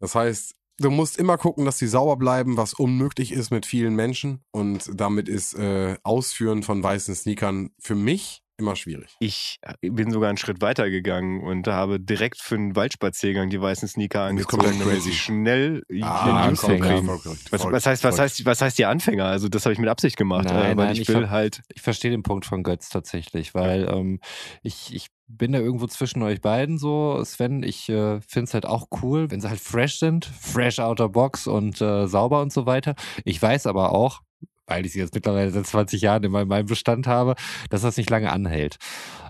[0.00, 3.94] Das heißt, du musst immer gucken, dass die sauber bleiben, was unmöglich ist mit vielen
[3.94, 4.42] Menschen.
[4.50, 9.16] Und damit ist äh, Ausführen von weißen Sneakern für mich immer schwierig.
[9.20, 13.88] Ich bin sogar einen Schritt weiter gegangen und habe direkt für einen Waldspaziergang die weißen
[13.88, 15.08] Sneaker angezogen, damit crazy.
[15.08, 17.02] ich schnell Ah, den Use Anfänger.
[17.50, 19.24] Was, was heißt, was heißt, was heißt die Anfänger?
[19.24, 21.30] Also das habe ich mit Absicht gemacht, Nein, äh, weil nein, ich ich will hab-
[21.30, 21.62] halt.
[21.74, 24.20] Ich verstehe den Punkt von Götz tatsächlich, weil ähm,
[24.62, 27.22] ich, ich bin da irgendwo zwischen euch beiden so.
[27.24, 31.00] Sven, ich äh, finde es halt auch cool, wenn sie halt fresh sind, fresh out
[31.00, 32.94] of box und äh, sauber und so weiter.
[33.24, 34.20] Ich weiß aber auch,
[34.66, 37.34] weil ich sie jetzt mittlerweile seit 20 Jahren in meinem Bestand habe,
[37.70, 38.78] dass das nicht lange anhält.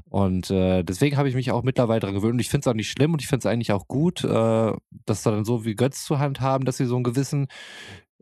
[0.08, 2.34] Und äh, deswegen habe ich mich auch mittlerweile daran gewöhnt.
[2.34, 4.72] Und ich finde es auch nicht schlimm und ich finde es eigentlich auch gut, äh,
[5.06, 7.46] dass da dann so wie Götz zur Hand haben, dass sie so einen gewissen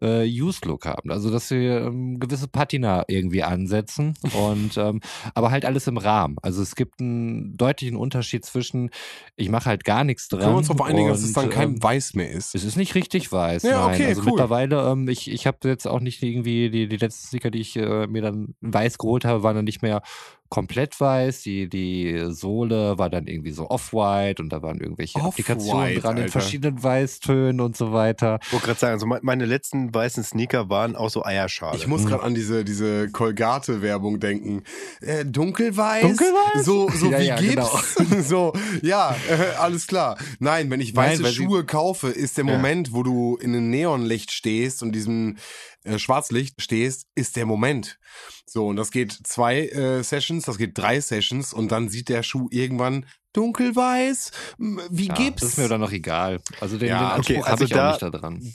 [0.01, 1.11] äh, Use-Look haben.
[1.11, 5.01] Also, dass sie ähm, gewisse Patina irgendwie ansetzen und ähm,
[5.35, 6.37] aber halt alles im Rahmen.
[6.43, 8.91] Also es gibt einen deutlichen Unterschied zwischen,
[9.37, 10.41] ich mache halt gar nichts dran.
[10.41, 12.55] Können wir uns darauf einigen, dass es dann kein ähm, Weiß mehr ist?
[12.55, 13.63] es ist nicht richtig weiß.
[13.63, 13.95] Ja, nein.
[13.95, 14.27] okay, also cool.
[14.27, 17.77] mittlerweile, ähm, ich, ich habe jetzt auch nicht irgendwie, die, die letzten Sticker, die ich
[17.77, 20.03] äh, mir dann weiß geholt habe, waren dann nicht mehr
[20.49, 21.43] komplett weiß.
[21.43, 26.23] Die, die Sohle war dann irgendwie so off-white und da waren irgendwelche Applikationen dran in
[26.25, 26.33] Alter.
[26.41, 28.39] verschiedenen Weißtönen und so weiter.
[28.47, 31.77] Ich wollte gerade sagen, also me- meine letzten weißen Sneaker waren auch so Eierschale.
[31.77, 34.63] Ich muss gerade an diese, diese Colgate-Werbung denken.
[35.01, 36.03] Äh, dunkelweiß?
[36.03, 36.65] Dunkelweiß?
[36.65, 37.95] So, so Ja, wie ja, Gips?
[38.29, 40.17] so, ja, äh, alles klar.
[40.39, 42.53] Nein, wenn ich Nein, weiße sie- Schuhe kaufe, ist der Ja.
[42.57, 45.37] Moment, wo du in einem Neonlicht stehst und diesem
[45.85, 47.99] äh, Schwarzlicht stehst, ist der Moment.
[48.47, 52.23] So, und das geht zwei äh, Sessions, das geht drei Sessions und dann sieht der
[52.23, 54.31] Schuh irgendwann dunkelweiß.
[54.59, 55.41] Wie Ja, Gips?
[55.41, 56.41] Das ist mir dann noch egal.
[56.61, 58.55] Also den, Ja, den okay, Anspruch also habe ich da- auch nicht da dran.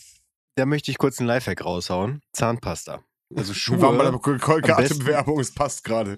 [0.56, 2.22] da möchte ich kurz einen Lifehack raushauen.
[2.34, 3.04] Zahnpasta.
[3.36, 4.38] Also Wir waren bei der Schuhe.
[4.40, 6.18] Colgate-Werbung, es passt gerade.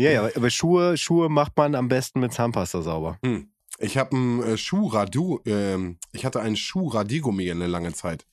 [0.00, 3.18] Ja, ja, aber Schuhe, Schuhe macht man am besten mit Zahnpasta sauber.
[3.24, 3.51] Hm.
[3.82, 8.26] Ich habe ein äh, Schuhradu, ähm, ich hatte einen Schuhradigummi eine lange Zeit.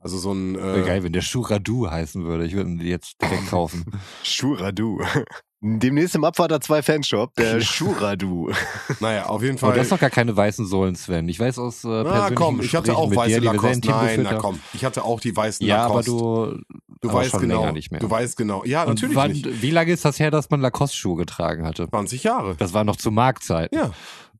[0.00, 2.46] Also so ein, äh, geil, wenn der Schuh Radu heißen würde.
[2.46, 3.84] Ich würde ihn jetzt direkt kaufen.
[4.22, 5.00] Schuradu.
[5.60, 8.52] Demnächst im Abfahrter 2 Fanshop, der Schuradu.
[9.00, 9.74] naja, auf jeden Aber Fall.
[9.74, 11.28] du hast doch gar keine weißen Sohlen, Sven.
[11.28, 13.88] Ich weiß aus äh, na komm, ich hatte auch mit weiße dir, Lacoste.
[13.88, 16.10] Nein, na komm, ich hatte auch die weißen Ja, aber Lacoste.
[16.10, 18.00] du, du aber weißt schon genau, länger nicht mehr.
[18.00, 18.64] du weißt genau.
[18.64, 19.62] Ja, Und natürlich wann, nicht.
[19.62, 21.88] Wie lange ist das her, dass man Lacoste-Schuhe getragen hatte?
[21.88, 22.54] 20 Jahre.
[22.58, 23.76] Das war noch zu Marktzeiten.
[23.76, 23.90] Ja.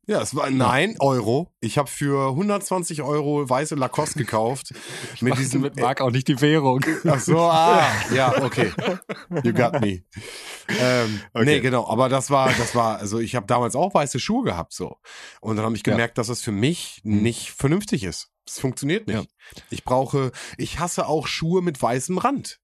[0.08, 1.50] Ja, es war, nein, Euro.
[1.60, 4.72] Ich habe für 120 Euro weiße Lacoste gekauft.
[5.20, 6.84] mit diesem, mit Mark auch nicht die Währung.
[7.08, 8.72] Ach so, ah, ja, okay.
[9.42, 10.04] You got me.
[10.68, 11.44] Ähm, Okay.
[11.44, 14.72] Nee, genau, aber das war, das war, also ich habe damals auch weiße Schuhe gehabt
[14.72, 14.96] so.
[15.40, 15.92] Und dann habe ich Ja.
[15.92, 18.30] gemerkt, dass es für mich nicht vernünftig ist.
[18.46, 19.28] Es funktioniert nicht.
[19.70, 22.60] Ich brauche, ich hasse auch Schuhe mit weißem Rand.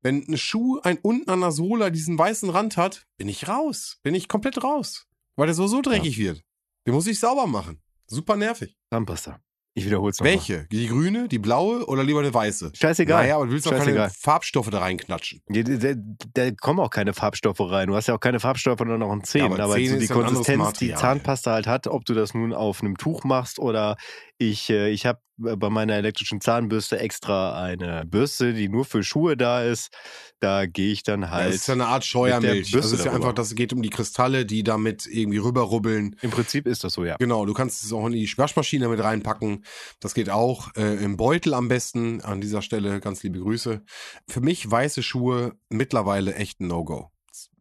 [0.00, 3.98] Wenn ein Schuh ein unten an der Sohle diesen weißen Rand hat, bin ich raus.
[4.04, 5.06] Bin ich komplett raus.
[5.36, 6.42] Weil der so so dreckig wird.
[6.86, 7.80] Den muss ich sauber machen.
[8.06, 8.76] Super nervig.
[8.90, 9.40] Zahnpasta.
[9.76, 10.34] Ich wiederhol's nochmal.
[10.34, 10.66] Welche?
[10.70, 12.70] Die grüne, die blaue oder lieber eine weiße?
[12.74, 13.24] Scheißegal.
[13.24, 14.08] Naja, aber du willst doch keine.
[14.08, 15.42] Farbstoffe da reinknatschen.
[15.48, 15.94] Da, da,
[16.32, 17.88] da kommen auch keine Farbstoffe rein.
[17.88, 19.48] Du hast ja auch keine Farbstoffe nur noch in Zähnen.
[19.48, 20.94] Ja, aber aber Zähne so die ein Konsistenz, die.
[20.94, 23.96] Zahnpasta halt hat, ob du das nun auf einem Tuch machst oder
[24.38, 29.36] ich, äh, ich habe bei meiner elektrischen Zahnbürste extra eine Bürste, die nur für Schuhe
[29.36, 29.90] da ist.
[30.38, 31.48] Da gehe ich dann halt.
[31.48, 32.62] das ist ja eine Art Scheuermilch.
[32.62, 33.26] Das Bürste ist ja darüber.
[33.26, 36.16] einfach, das geht um die Kristalle, die damit irgendwie rüberrubbeln.
[36.22, 37.16] Im Prinzip ist das so, ja.
[37.16, 39.64] Genau, du kannst es auch in die Waschmaschine mit reinpacken.
[40.00, 42.20] Das geht auch äh, im Beutel am besten.
[42.20, 43.82] An dieser Stelle ganz liebe Grüße.
[44.28, 47.10] Für mich weiße Schuhe mittlerweile echt ein No-Go.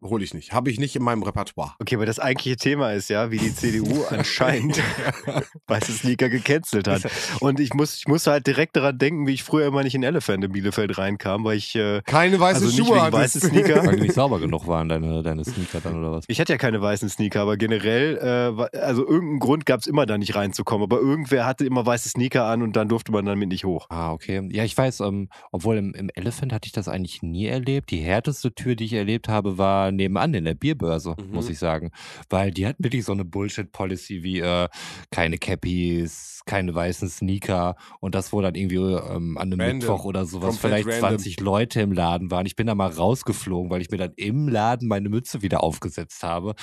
[0.03, 0.53] Hole ich nicht.
[0.53, 1.73] Habe ich nicht in meinem Repertoire.
[1.79, 4.81] Okay, aber das eigentliche Thema ist ja, wie die CDU anscheinend
[5.67, 7.03] weiße Sneaker gecancelt hat.
[7.39, 10.03] Und ich muss, ich muss halt direkt daran denken, wie ich früher immer nicht in
[10.03, 13.35] Elephant in Bielefeld reinkam, weil ich, äh, Keine weiße also Schuhe hattest.
[13.35, 13.85] weiße Sneaker.
[13.85, 16.25] Weil die nicht sauber genug waren, deine, deine Sneaker dann oder was?
[16.28, 20.05] Ich hatte ja keine weißen Sneaker, aber generell, äh, also irgendeinen Grund gab es immer
[20.05, 20.84] da nicht reinzukommen.
[20.84, 23.88] Aber irgendwer hatte immer weiße Sneaker an und dann durfte man damit nicht hoch.
[23.89, 24.47] Ah, okay.
[24.51, 27.91] Ja, ich weiß, ähm, obwohl im, im Elephant hatte ich das eigentlich nie erlebt.
[27.91, 31.33] Die härteste Tür, die ich erlebt habe, war nebenan in der Bierbörse, Mhm.
[31.33, 31.91] muss ich sagen.
[32.29, 34.67] Weil die hatten wirklich so eine Bullshit-Policy wie äh,
[35.11, 39.77] keine Cappies, keine weißen Sneaker und das, wo dann irgendwie ähm, an einem Random.
[39.77, 41.19] Mittwoch oder sowas Komplett vielleicht random.
[41.19, 42.45] 20 Leute im Laden waren.
[42.45, 46.21] Ich bin da mal rausgeflogen, weil ich mir dann im Laden meine Mütze wieder aufgesetzt
[46.23, 46.55] habe.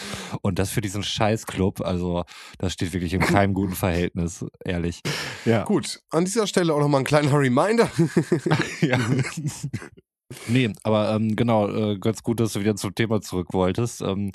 [0.42, 2.24] Und das für diesen Scheißclub, also
[2.58, 5.00] das steht wirklich in keinem guten Verhältnis, ehrlich.
[5.46, 5.64] Ja.
[5.64, 7.88] Gut, an dieser Stelle auch nochmal ein kleiner Reminder.
[8.80, 8.98] Ja.
[10.46, 14.00] Nee, aber ähm, genau, äh, ganz gut, dass du wieder zum Thema zurück wolltest.
[14.02, 14.30] Ähm,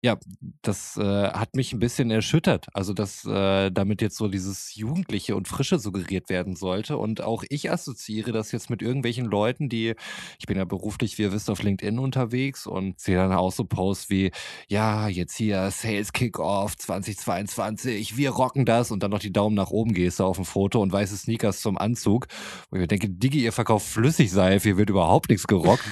[0.00, 0.16] ja,
[0.62, 2.68] das äh, hat mich ein bisschen erschüttert.
[2.72, 6.98] Also, dass äh, damit jetzt so dieses Jugendliche und Frische suggeriert werden sollte.
[6.98, 9.94] Und auch ich assoziiere das jetzt mit irgendwelchen Leuten, die,
[10.38, 13.64] ich bin ja beruflich, wie ihr wisst, auf LinkedIn unterwegs und sehe dann auch so
[13.64, 14.30] Posts wie,
[14.68, 19.70] ja, jetzt hier Sales Kickoff 2022, wir rocken das und dann noch die Daumen nach
[19.70, 22.28] oben gehst auf ein Foto und weiße Sneakers zum Anzug.
[22.70, 25.84] Und ich mir denke, Digi, ihr verkauft Flüssigseife, hier wird überhaupt nichts gerockt.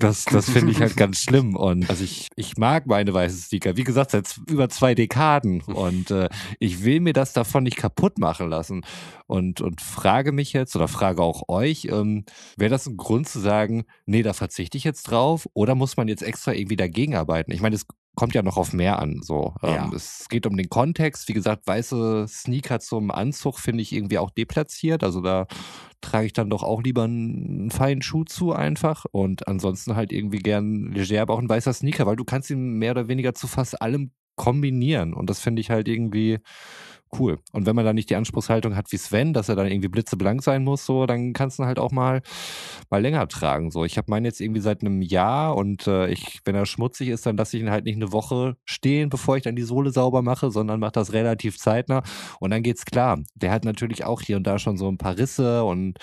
[0.00, 1.54] Das, das finde ich halt ganz schlimm.
[1.54, 5.60] Und also ich, ich mag meine weiße Sneaker, wie gesagt, seit über zwei Dekaden.
[5.66, 6.28] Und äh,
[6.58, 8.84] ich will mir das davon nicht kaputt machen lassen.
[9.26, 12.24] Und, und frage mich jetzt oder frage auch euch, ähm,
[12.56, 15.48] wäre das ein Grund zu sagen, nee, da verzichte ich jetzt drauf?
[15.54, 17.52] Oder muss man jetzt extra irgendwie dagegen arbeiten?
[17.52, 19.20] Ich meine, es kommt ja noch auf mehr an.
[19.22, 19.54] So.
[19.62, 19.90] Ähm, Ja.
[19.94, 21.28] Es geht um den Kontext.
[21.28, 25.02] Wie gesagt, weiße Sneaker zum Anzug finde ich irgendwie auch deplatziert.
[25.02, 25.46] Also da
[26.00, 29.04] trage ich dann doch auch lieber einen feinen Schuh zu einfach.
[29.10, 32.78] Und ansonsten halt irgendwie gern leger, aber auch ein weißer Sneaker, weil du kannst ihn
[32.78, 35.14] mehr oder weniger zu fast allem kombinieren.
[35.14, 36.38] Und das finde ich halt irgendwie
[37.18, 37.38] cool.
[37.52, 40.42] Und wenn man da nicht die Anspruchshaltung hat wie Sven, dass er dann irgendwie blitzeblank
[40.42, 42.22] sein muss, so, dann kannst du halt auch mal,
[42.90, 43.70] mal länger tragen.
[43.70, 47.08] So, ich habe meinen jetzt irgendwie seit einem Jahr und äh, ich, wenn er schmutzig
[47.08, 49.90] ist, dann lasse ich ihn halt nicht eine Woche stehen, bevor ich dann die Sohle
[49.90, 52.02] sauber mache, sondern mache das relativ zeitnah
[52.40, 53.20] und dann geht's klar.
[53.34, 55.98] Der hat natürlich auch hier und da schon so ein paar Risse und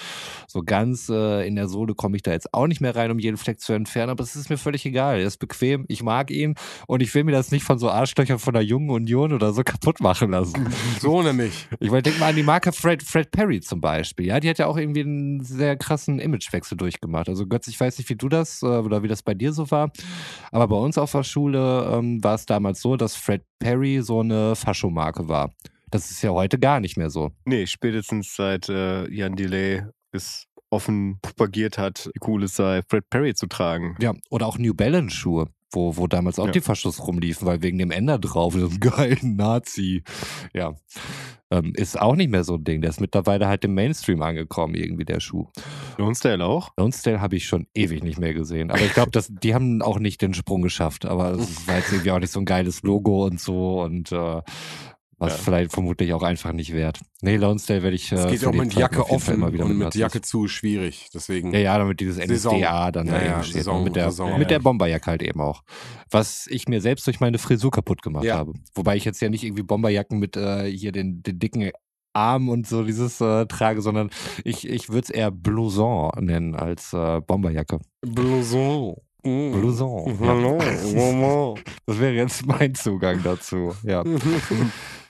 [0.48, 3.20] so ganz äh, in der Sohle komme ich da jetzt auch nicht mehr rein, um
[3.20, 5.20] jeden Fleck zu entfernen, aber es ist mir völlig egal.
[5.20, 6.56] Er ist bequem, ich mag ihn
[6.88, 9.64] und ich will mir das nicht von so Arschlöchern von der jungen Union oder so
[9.66, 10.70] kaputt machen lassen.
[11.02, 11.68] So nämlich.
[11.80, 14.28] Ich meine, denk mal an die Marke Fred, Fred Perry zum Beispiel.
[14.28, 17.28] Ja, die hat ja auch irgendwie einen sehr krassen Imagewechsel durchgemacht.
[17.28, 19.70] Also Götz, ich weiß nicht, wie du das äh, oder wie das bei dir so
[19.72, 19.92] war,
[20.52, 24.20] aber bei uns auf der Schule ähm, war es damals so, dass Fred Perry so
[24.20, 25.52] eine Faschomarke war.
[25.90, 27.32] Das ist ja heute gar nicht mehr so.
[27.46, 33.10] Nee, spätestens seit äh, Jan Delay es offen propagiert hat, wie cool es sei, Fred
[33.10, 33.96] Perry zu tragen.
[34.00, 35.48] Ja, oder auch New Balance Schuhe.
[35.72, 36.52] Wo, wo damals auch Ja.
[36.52, 40.04] die Faschos rumliefen, weil wegen dem Ender drauf, so einem geilen Nazi.
[40.54, 40.74] Ja.
[41.54, 42.80] Ähm, ist auch nicht mehr so ein Ding.
[42.82, 45.48] Der ist mittlerweile halt im Mainstream angekommen, irgendwie der Schuh.
[45.98, 46.72] Lonsdale auch?
[46.78, 48.72] Lonsdale habe ich schon ewig nicht mehr gesehen.
[48.72, 51.06] Aber ich glaube, dass die haben auch nicht den Sprung geschafft.
[51.06, 54.42] Aber es war jetzt irgendwie auch nicht so ein geiles Logo und so und äh,
[55.22, 55.38] was Ja.
[55.44, 57.00] vielleicht vermutlich auch einfach nicht wert.
[57.22, 58.12] Nee, Lonsdale werde ich.
[58.12, 60.02] Äh, Es geht ja auch mit Tag Jacke offen immer wieder und mit Nazis.
[60.02, 61.10] Jacke zu schwierig.
[61.14, 61.54] Deswegen.
[61.54, 62.56] Ja, ja, damit dieses Saison.
[62.56, 63.54] NSDA dann Ja, da ja, steht.
[63.58, 64.40] Saison- und mit der, Saison.
[64.40, 65.62] mit der Bomberjacke halt eben auch.
[66.10, 68.38] Was ich mir selbst durch meine Frisur kaputt gemacht Ja.
[68.38, 68.54] habe.
[68.74, 71.70] Wobei ich jetzt ja nicht irgendwie Bomberjacken mit äh, hier den, den dicken
[72.14, 74.10] Arm und so dieses äh, trage, sondern
[74.44, 77.80] ich, ich würde es eher Blouson nennen als äh, Bomberjacke.
[78.02, 78.96] Blouson.
[79.24, 79.52] Mm.
[79.52, 80.18] Blouson.
[80.20, 80.28] Ja.
[80.28, 80.58] Hallo,
[80.96, 81.64] Maman.
[81.86, 83.76] Das wäre jetzt mein Zugang dazu.
[83.84, 84.04] Ja.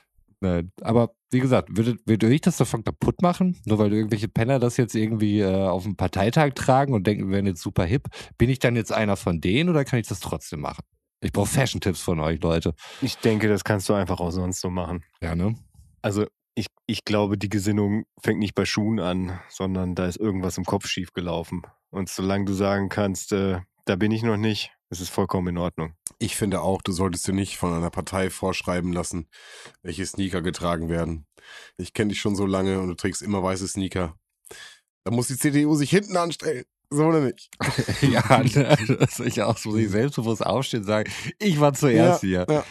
[0.42, 0.72] Nein.
[0.80, 3.60] Aber wie gesagt, würde, würde ich das davon kaputt machen?
[3.64, 7.36] Nur weil irgendwelche Penner das jetzt irgendwie äh, auf dem Parteitag tragen und denken, wir
[7.36, 8.08] wären jetzt super hip.
[8.38, 10.82] Bin ich dann jetzt einer von denen oder kann ich das trotzdem machen?
[11.20, 12.74] Ich brauche Fashion-Tipps von euch, Leute.
[13.00, 15.04] Ich denke, das kannst du einfach auch sonst so machen.
[15.22, 15.54] Ja, ne?
[16.02, 16.26] Also
[16.56, 20.64] ich, ich glaube, die Gesinnung fängt nicht bei Schuhen an, sondern da ist irgendwas im
[20.64, 21.62] Kopf schief gelaufen.
[21.90, 25.58] Und solange du sagen kannst, äh, da bin ich noch nicht, ist es vollkommen in
[25.58, 25.94] Ordnung.
[26.18, 29.26] Ich finde auch, du solltest dir nicht von einer Partei vorschreiben lassen,
[29.82, 31.26] welche Sneaker getragen werden.
[31.78, 34.14] Ich kenne dich schon so lange und du trägst immer weiße Sneaker.
[35.04, 36.64] Da muss die CDU sich hinten anstellen.
[36.90, 37.48] So oder nicht?
[38.02, 42.46] ja, ne, dass ich auch so sich selbstbewusst aufstehen und sagen, ich war zuerst hier.
[42.48, 42.64] ja.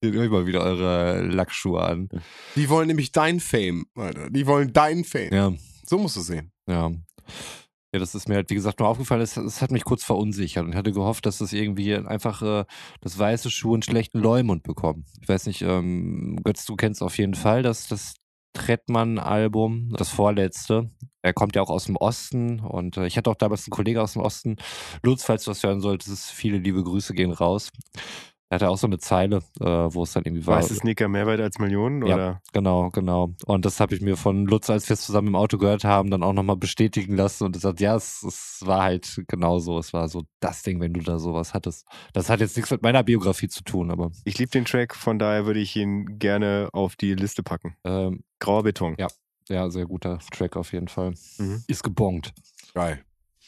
[0.00, 2.08] Seht euch mal wieder eure Lackschuhe an.
[2.56, 4.30] Die wollen nämlich dein Fame, Alter.
[4.30, 5.32] Die wollen dein Fame.
[5.32, 5.52] Ja.
[5.86, 6.52] So musst du sehen.
[6.68, 6.90] Ja.
[7.94, 9.20] Ja, das ist mir halt, wie gesagt, nur aufgefallen.
[9.20, 12.64] Es, es hat mich kurz verunsichert und hatte gehofft, dass das irgendwie einfach äh,
[13.02, 15.04] das weiße Schuh einen schlechten Leumund bekommen.
[15.20, 18.14] Ich weiß nicht, ähm, Götz, du kennst auf jeden Fall das, das
[18.54, 20.90] Trettmann-Album, das vorletzte.
[21.20, 23.98] Er kommt ja auch aus dem Osten und äh, ich hatte auch damals einen Kollegen
[24.00, 24.56] aus dem Osten.
[25.02, 27.70] Lutz, falls du das hören solltest, viele liebe Grüße gehen raus.
[28.52, 30.58] Er hatte auch so eine Zeile, äh, wo es dann irgendwie war.
[30.58, 32.04] Weiße Sneaker mehr wert als Millionen?
[32.06, 32.14] Ja.
[32.14, 32.42] Oder?
[32.52, 33.32] Genau, genau.
[33.46, 36.10] Und das habe ich mir von Lutz, als wir es zusammen im Auto gehört haben,
[36.10, 39.78] dann auch nochmal bestätigen lassen und gesagt, ja, es, es war halt genau so.
[39.78, 41.86] Es war so das Ding, wenn du da sowas hattest.
[42.12, 45.18] Das hat jetzt nichts mit meiner Biografie zu tun, aber Ich liebe den Track, von
[45.18, 47.78] daher würde ich ihn gerne auf die Liste packen.
[47.84, 48.96] ähm, Grauer Beton.
[48.98, 49.08] Ja.
[49.48, 51.14] ja, sehr guter Track auf jeden Fall.
[51.38, 51.64] Mhm.
[51.68, 52.34] Ist gebongt.
[52.74, 53.02] Geil.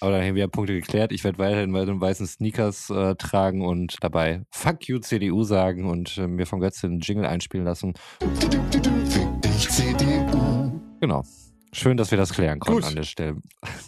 [0.05, 1.13] Aber dann haben wir Punkte geklärt.
[1.13, 6.19] Ich werde weiterhin weiter weißen Sneakers äh, tragen und dabei Fuck you CDU sagen und
[6.19, 7.95] äh, mir von Götz den Jingle einspielen lassen.
[11.01, 11.25] Genau.
[11.73, 12.89] Schön, dass wir das klären konnten Gut.
[12.91, 13.39] an der Stelle.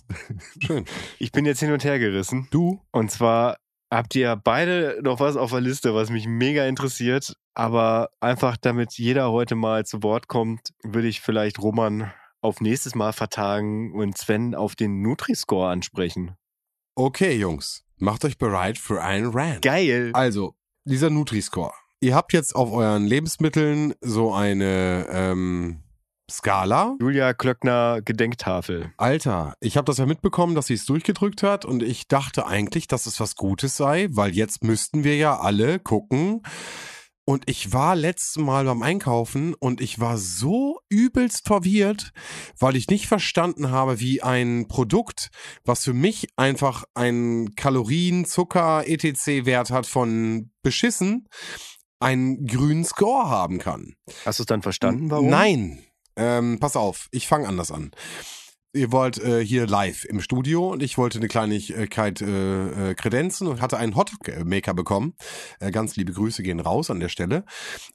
[0.62, 0.86] Schön.
[1.18, 2.48] Ich bin jetzt hin und her gerissen.
[2.50, 2.80] Du?
[2.92, 3.58] Und zwar
[3.90, 7.34] habt ihr beide noch was auf der Liste, was mich mega interessiert.
[7.52, 12.10] Aber einfach, damit jeder heute mal zu Wort kommt, würde ich vielleicht Roman
[12.46, 16.36] auf nächstes Mal vertagen und Sven auf den Nutri-Score ansprechen.
[16.94, 19.62] Okay, Jungs, macht euch bereit für einen Rant.
[19.62, 20.12] Geil.
[20.14, 21.72] Also, dieser Nutri-Score.
[22.00, 25.82] Ihr habt jetzt auf euren Lebensmitteln so eine ähm,
[26.30, 26.94] Skala.
[27.00, 28.92] Julia Klöckner Gedenktafel.
[28.96, 32.86] Alter, ich habe das ja mitbekommen, dass sie es durchgedrückt hat und ich dachte eigentlich,
[32.86, 36.42] dass es was Gutes sei, weil jetzt müssten wir ja alle gucken.
[37.28, 42.12] Und ich war letztes Mal beim Einkaufen und ich war so übelst verwirrt,
[42.60, 45.30] weil ich nicht verstanden habe, wie ein Produkt,
[45.64, 51.28] was für mich einfach einen Kalorien, Zucker, etc-Wert hat von beschissen,
[51.98, 53.96] einen grünen Score haben kann.
[54.24, 55.28] Hast du es dann verstanden, warum?
[55.28, 55.82] Nein.
[56.14, 57.90] Ähm, pass auf, ich fange anders an.
[58.76, 63.46] Ihr wollt äh, hier live im Studio und ich wollte eine Kleinigkeit äh, äh, kredenzen
[63.46, 65.14] und hatte einen Hotmaker bekommen.
[65.60, 67.44] Äh, ganz liebe Grüße gehen raus an der Stelle.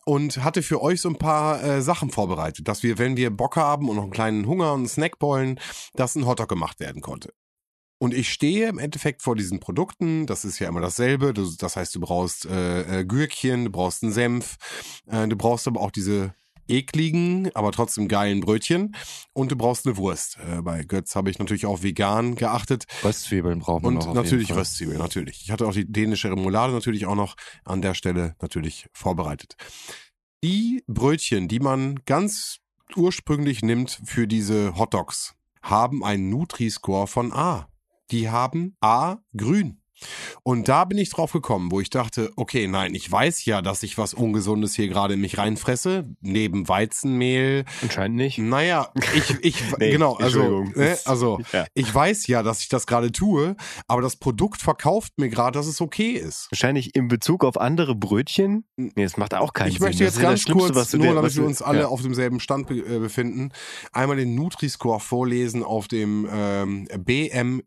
[0.06, 3.58] Und hatte für euch so ein paar äh, Sachen vorbereitet, dass wir, wenn wir Bock
[3.58, 5.60] haben und noch einen kleinen Hunger und einen Snack wollen,
[5.94, 7.32] dass ein Hotdog gemacht werden konnte.
[8.00, 10.26] Und ich stehe im Endeffekt vor diesen Produkten.
[10.26, 11.34] Das ist ja immer dasselbe.
[11.34, 14.58] Das heißt, du brauchst äh, äh, Gürkchen, du brauchst einen Senf,
[15.06, 16.34] äh, du brauchst aber auch diese
[16.68, 18.96] ekligen, aber trotzdem geilen Brötchen
[19.34, 20.38] und du brauchst eine Wurst.
[20.38, 22.86] Äh, bei Götz habe ich natürlich auch vegan geachtet.
[23.04, 24.14] Röstzwiebeln braucht man Und noch.
[24.14, 24.54] natürlich.
[24.54, 25.42] Röstzwiebeln, natürlich.
[25.44, 27.36] Ich hatte auch die dänische Remoulade natürlich auch noch
[27.66, 29.56] an der Stelle natürlich vorbereitet.
[30.44, 32.58] Die Brötchen, die man ganz
[32.96, 37.68] ursprünglich nimmt für diese Hotdogs, haben einen Nutri-Score von A.
[38.10, 39.81] Die haben A grün.
[40.44, 43.84] Und da bin ich drauf gekommen, wo ich dachte, okay, nein, ich weiß ja, dass
[43.84, 47.66] ich was Ungesundes hier gerade in mich reinfresse, neben Weizenmehl.
[47.82, 48.38] Anscheinend nicht.
[48.38, 51.66] Naja, ich, ich, Nee, genau, also, ne, also, Ja.
[51.74, 53.56] ich weiß ja, dass ich das gerade tue,
[53.88, 56.48] aber das Produkt verkauft mir gerade, dass es okay ist.
[56.52, 58.66] Wahrscheinlich in Bezug auf andere Brötchen.
[58.76, 59.88] Nee, das macht auch keinen ich Sinn.
[59.88, 61.88] möchte Das jetzt ganz kurz, was nur damit wir uns alle ja.
[61.88, 63.52] auf demselben Stand be äh, befinden,
[63.92, 67.62] einmal den Nutri-Score vorlesen auf dem ähm, bmel.de,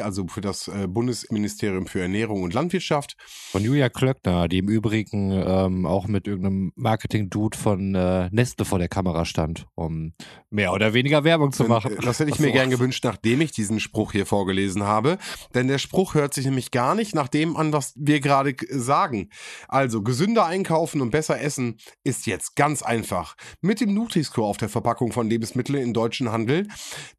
[0.00, 3.16] also für das äh, Bundesministerium für Ernährung und Landwirtschaft.
[3.50, 8.78] Von Julia Klöckner, die im Übrigen ähm, auch mit irgendeinem Marketing-Dude von äh, Nestle vor
[8.78, 10.12] der Kamera stand, um
[10.50, 11.96] mehr oder weniger Werbung zu machen.
[11.96, 15.18] Äh, Das hätte ich mir gern gewünscht, nachdem ich diesen Spruch hier vorgelesen habe.
[15.54, 19.30] Denn der Spruch hört sich nämlich gar nicht nach dem an, was wir gerade sagen.
[19.68, 23.36] Also, gesünder einkaufen und besser essen ist jetzt ganz einfach.
[23.60, 26.66] Mit dem Nutri-Score auf der Verpackung von Lebensmitteln im deutschen Handel.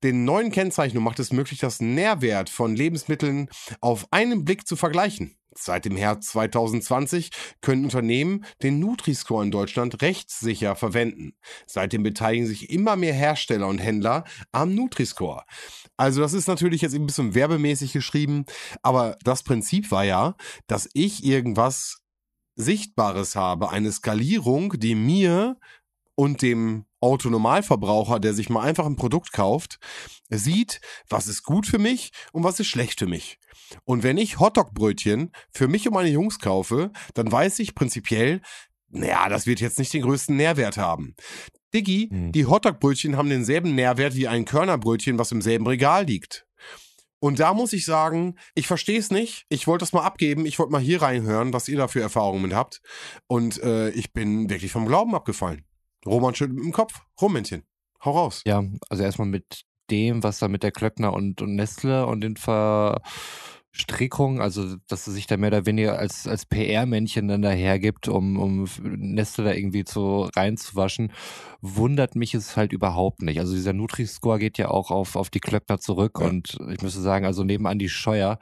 [0.03, 3.40] Den neuen Kennzeichnung macht es möglich, das Nährwert von Lebensmitteln
[3.79, 5.37] auf einen Blick zu vergleichen.
[5.53, 7.29] Seit dem Herbst 2020
[7.59, 11.33] können Unternehmen den Nutri-Score in Deutschland rechtssicher verwenden.
[11.67, 14.23] Seitdem beteiligen sich immer mehr Hersteller und Händler
[14.53, 15.43] am Nutri-Score.
[15.97, 18.45] Also das ist natürlich jetzt ein bisschen werbemäßig geschrieben,
[18.81, 20.35] aber das Prinzip war ja,
[20.67, 21.99] dass ich irgendwas
[22.55, 25.57] Sichtbares habe, eine Skalierung, die mir
[26.15, 29.79] und dem Autonormalverbraucher, der sich mal einfach ein Produkt kauft,
[30.29, 30.79] sieht,
[31.09, 33.39] was ist gut für mich und was ist schlecht für mich.
[33.83, 38.41] Und wenn ich Hotdog-Brötchen für mich und meine Jungs kaufe, dann weiß ich prinzipiell,
[38.89, 41.15] naja, das wird jetzt nicht den größten Nährwert haben.
[41.73, 42.31] Diggi, Hm.
[42.31, 46.45] die Hotdog-Brötchen haben denselben Nährwert wie ein Körnerbrötchen, was im selben Regal liegt.
[47.23, 49.45] Und da muss ich sagen, ich verstehe es nicht.
[49.47, 50.45] Ich wollte das mal abgeben.
[50.47, 52.81] Ich wollte mal hier reinhören, was ihr da für Erfahrungen mit habt.
[53.27, 55.63] Und äh, ich bin wirklich vom Glauben abgefallen.
[56.05, 57.01] Roman schüttelt mit dem Kopf.
[57.21, 57.63] Rummännchen.
[58.03, 58.41] Hau raus.
[58.45, 62.35] Ja, also erstmal mit dem, was da mit der Klöckner und, und Nestle und den
[62.37, 68.39] Verstrickungen, also dass sie sich da mehr oder weniger als, als PR-Männchen dann dahergibt, um,
[68.39, 71.11] um Nestle da irgendwie zu reinzuwaschen,
[71.61, 73.39] wundert mich es halt überhaupt nicht.
[73.39, 76.27] Also dieser Nutri-Score geht ja auch auf, auf die Klöckner zurück Ja.
[76.27, 78.39] und ich müsste sagen, also neben Andi Scheuer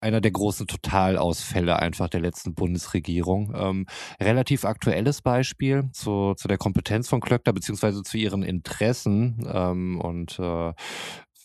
[0.00, 3.52] einer der großen Totalausfälle einfach der letzten Bundesregierung.
[3.56, 3.86] Ähm,
[4.20, 10.38] relativ aktuelles Beispiel zu, zu der Kompetenz von Klöckner beziehungsweise zu ihren Interessen ähm, und
[10.38, 10.72] äh,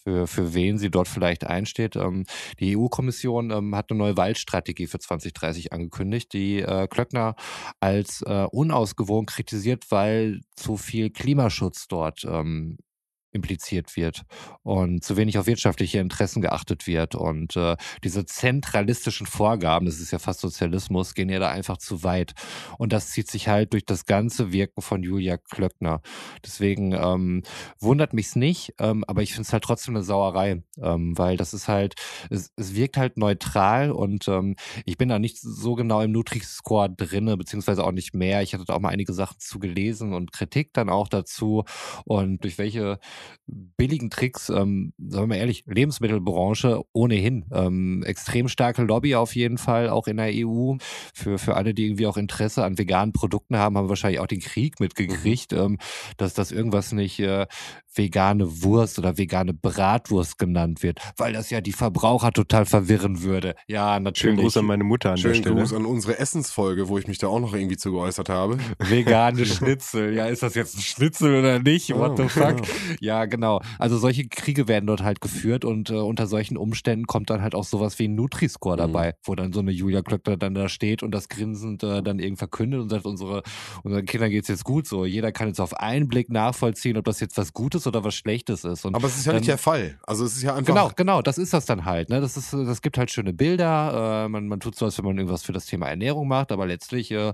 [0.04, 1.95] für, für wen sie dort vielleicht einsteht.
[1.95, 2.26] Ähm,
[2.60, 7.36] die EU-Kommission ähm, hat eine neue Waldstrategie für 2030 angekündigt, die äh, Klöckner
[7.80, 12.78] als äh, unausgewogen kritisiert, weil zu viel Klimaschutz dort ähm,
[13.34, 14.23] impliziert wird
[14.63, 17.15] und zu wenig auf wirtschaftliche Interessen geachtet wird.
[17.15, 22.03] Und äh, diese zentralistischen Vorgaben, das ist ja fast Sozialismus, gehen ja da einfach zu
[22.03, 22.34] weit.
[22.77, 26.01] Und das zieht sich halt durch das ganze Wirken von Julia Klöckner.
[26.45, 27.43] Deswegen ähm,
[27.79, 31.53] wundert mich's nicht, ähm, aber ich finde es halt trotzdem eine Sauerei, ähm, weil das
[31.53, 31.95] ist halt,
[32.29, 34.55] es, es wirkt halt neutral und ähm,
[34.86, 38.41] ich bin da nicht so genau im Nutri-Score drinne, beziehungsweise auch nicht mehr.
[38.41, 41.63] Ich hatte da auch mal einige Sachen zu gelesen und Kritik dann auch dazu
[42.05, 42.99] und durch welche
[43.47, 47.45] billigen Tricks, ähm, sagen wir mal ehrlich, Lebensmittelbranche ohnehin.
[47.51, 50.76] Ähm, extrem starke Lobby auf jeden Fall, auch in der EU.
[51.13, 54.39] Für, für alle, die irgendwie auch Interesse an veganen Produkten haben, haben wahrscheinlich auch den
[54.39, 55.57] Krieg mitgekriegt, mhm.
[55.57, 55.78] ähm,
[56.17, 57.47] dass das irgendwas nicht äh,
[57.95, 63.55] vegane Wurst oder vegane Bratwurst genannt wird, weil das ja die Verbraucher total verwirren würde.
[63.67, 64.19] Ja, natürlich.
[64.19, 65.55] Schönen Gruß an meine Mutter an Schönen der Stelle.
[65.55, 68.57] Gruß an unsere Essensfolge, wo ich mich da auch noch irgendwie zu geäußert habe.
[68.79, 70.13] Vegane Schnitzel.
[70.13, 71.93] Ja, ist das jetzt ein Schnitzel oder nicht?
[71.93, 72.61] What the fuck?
[72.99, 73.61] Ja, genau.
[73.79, 77.55] Also solche Kriege werden dort halt geführt und äh, unter solchen Umständen kommt dann halt
[77.55, 79.15] auch sowas wie ein Nutri-Score dabei, mhm.
[79.23, 82.37] wo dann so eine Julia Klöckner dann da steht und das grinsend äh, dann irgendwie
[82.37, 83.43] verkündet und sagt, unsere,
[83.83, 85.05] unseren Kindern geht's jetzt gut so.
[85.05, 88.63] Jeder kann jetzt auf einen Blick nachvollziehen, ob das jetzt was Gutes oder was Schlechtes
[88.63, 88.86] ist.
[88.86, 89.99] Und Aber es ist ja dann, nicht der Fall.
[90.03, 90.73] Also es ist ja einfach.
[90.73, 92.09] Genau, genau, das ist das dann halt.
[92.09, 92.21] Ne?
[92.21, 94.25] Das, ist, das gibt halt schöne Bilder.
[94.25, 96.65] Äh, man, man tut so, als wenn man irgendwas für das Thema Ernährung macht, aber
[96.65, 97.34] letztlich äh,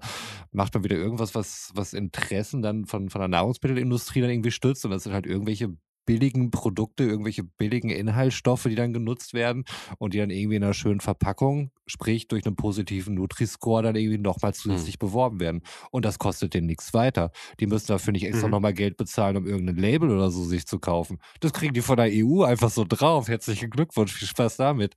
[0.52, 4.86] macht man wieder irgendwas, was, was Interessen dann von, von der Nahrungsmittelindustrie dann irgendwie stützt.
[4.86, 5.76] Und das sind halt irgendwelche
[6.06, 9.66] billigen Produkte, irgendwelche billigen Inhaltsstoffe, die dann genutzt werden
[9.98, 14.18] und die dann irgendwie in einer schönen Verpackung, sprich durch einen positiven Nutri-Score, dann irgendwie
[14.18, 15.06] nochmal zusätzlich mhm.
[15.08, 15.62] beworben werden.
[15.92, 17.32] Und das kostet denen nichts weiter.
[17.60, 18.52] Die müssen dafür nicht extra mhm.
[18.52, 21.20] nochmal Geld bezahlen, um irgendein Label oder so sich zu kaufen.
[21.42, 23.28] Das kriegen die von der EU einfach so drauf.
[23.28, 24.96] Herzlichen Glückwunsch, viel Spaß damit.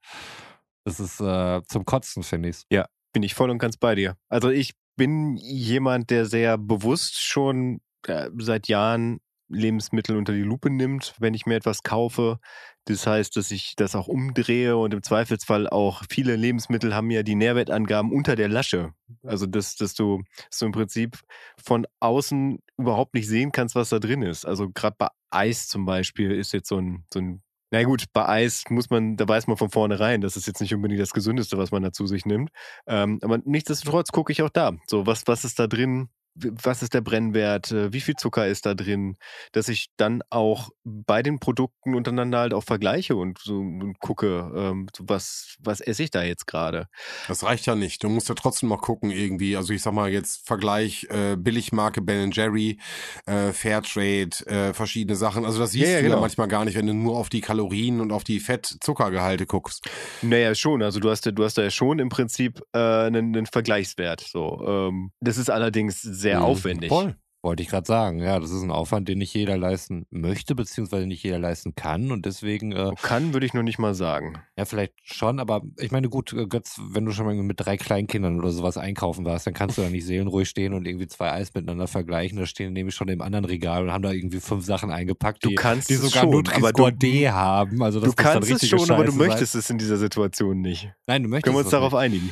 [0.84, 2.62] Das ist äh, zum Kotzen, finde ich.
[2.70, 4.16] Ja, bin ich voll und ganz bei dir.
[4.28, 9.20] Also ich bin jemand, der sehr bewusst schon äh, seit Jahren
[9.53, 12.38] Lebensmittel unter die Lupe nimmt, wenn ich mir etwas kaufe.
[12.86, 17.22] Das heißt, dass ich das auch umdrehe und im Zweifelsfall auch viele Lebensmittel haben ja
[17.22, 18.92] die Nährwertangaben unter der Lasche.
[19.22, 21.18] Also, dass, dass, du, dass du im Prinzip
[21.62, 24.44] von außen überhaupt nicht sehen kannst, was da drin ist.
[24.44, 27.42] Also, gerade bei Eis zum Beispiel ist jetzt so ein, so ein
[27.72, 30.74] na gut, bei Eis muss man, da weiß man von vornherein, das ist jetzt nicht
[30.74, 32.50] unbedingt das Gesündeste, was man da zu sich nimmt.
[32.86, 34.72] Ähm, aber nichtsdestotrotz gucke ich auch da.
[34.86, 36.11] So, was, was ist da drin?
[36.35, 39.16] Was ist der Brennwert, äh, wie viel Zucker ist da drin,
[39.53, 44.51] dass ich dann auch bei den Produkten untereinander halt auch vergleiche und so und gucke,
[44.55, 46.87] ähm, was, was esse ich da jetzt gerade.
[47.28, 48.03] Das reicht ja nicht.
[48.03, 49.57] Du musst ja trotzdem noch gucken irgendwie.
[49.57, 52.78] Also ich sag mal jetzt Vergleich äh, Billigmarke Ben Jerry,
[53.26, 55.45] äh, Fairtrade, äh, verschiedene Sachen.
[55.45, 56.16] Also das siehst ja, ja, du genau.
[56.16, 59.89] ja manchmal gar nicht, wenn du nur auf die Kalorien und auf die Fett-Zuckergehalte guckst.
[60.22, 60.83] Naja, schon.
[60.83, 64.20] Also du hast, du hast da ja schon im Prinzip äh, einen, einen Vergleichswert.
[64.20, 66.45] So, ähm, das ist allerdings sehr mhm.
[66.45, 66.89] aufwendig.
[66.89, 67.16] Voll.
[67.45, 71.09] Wollte ich gerade sagen, ja, das ist ein Aufwand, den nicht jeder leisten möchte, beziehungsweise
[71.09, 72.70] nicht jeder leisten kann und deswegen.
[72.70, 74.41] Äh, kann, würde ich nur nicht mal sagen.
[74.57, 77.77] Ja, vielleicht schon, aber ich meine, gut, äh, Götz, wenn du schon mal mit drei
[77.77, 81.33] Kleinkindern oder sowas einkaufen warst, dann kannst du da nicht seelenruhig stehen und irgendwie zwei
[81.33, 82.39] Eis miteinander vergleichen.
[82.39, 85.49] Da stehen nämlich schon im anderen Regal und haben da irgendwie fünf Sachen eingepackt, die,
[85.49, 87.83] du kannst die sogar du, D haben.
[87.83, 89.59] Also das du kannst es schon, aber du möchtest sein.
[89.59, 90.93] es in dieser Situation nicht.
[91.09, 92.03] Nein, du möchtest Können wir uns darauf nicht.
[92.03, 92.31] einigen?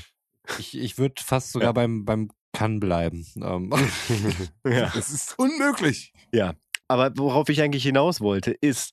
[0.60, 1.72] Ich, ich würde fast sogar ja.
[1.72, 2.28] beim, beim
[2.60, 3.26] kann bleiben.
[3.42, 3.70] Ähm.
[4.66, 4.92] ja.
[4.96, 6.12] Es ist unmöglich.
[6.30, 6.52] Ja.
[6.88, 8.92] Aber worauf ich eigentlich hinaus wollte, ist,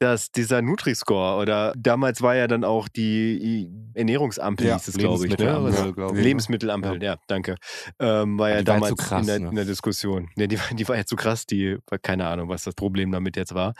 [0.00, 5.24] dass dieser Nutri-Score oder damals war ja dann auch die Ernährungsampel, ja, hieß es, glaube
[5.28, 5.38] ich.
[5.38, 5.54] Ne?
[5.54, 6.24] Also, glaub ich.
[6.24, 7.56] Lebensmittelampel, ja, ja danke.
[8.00, 9.48] Ähm, war ja, ja damals war krass, in, der, ne?
[9.50, 10.28] in, der, Diskussion.
[10.36, 13.54] Ja, die, die war ja zu krass, die, keine Ahnung, was das Problem damit jetzt
[13.54, 13.74] war.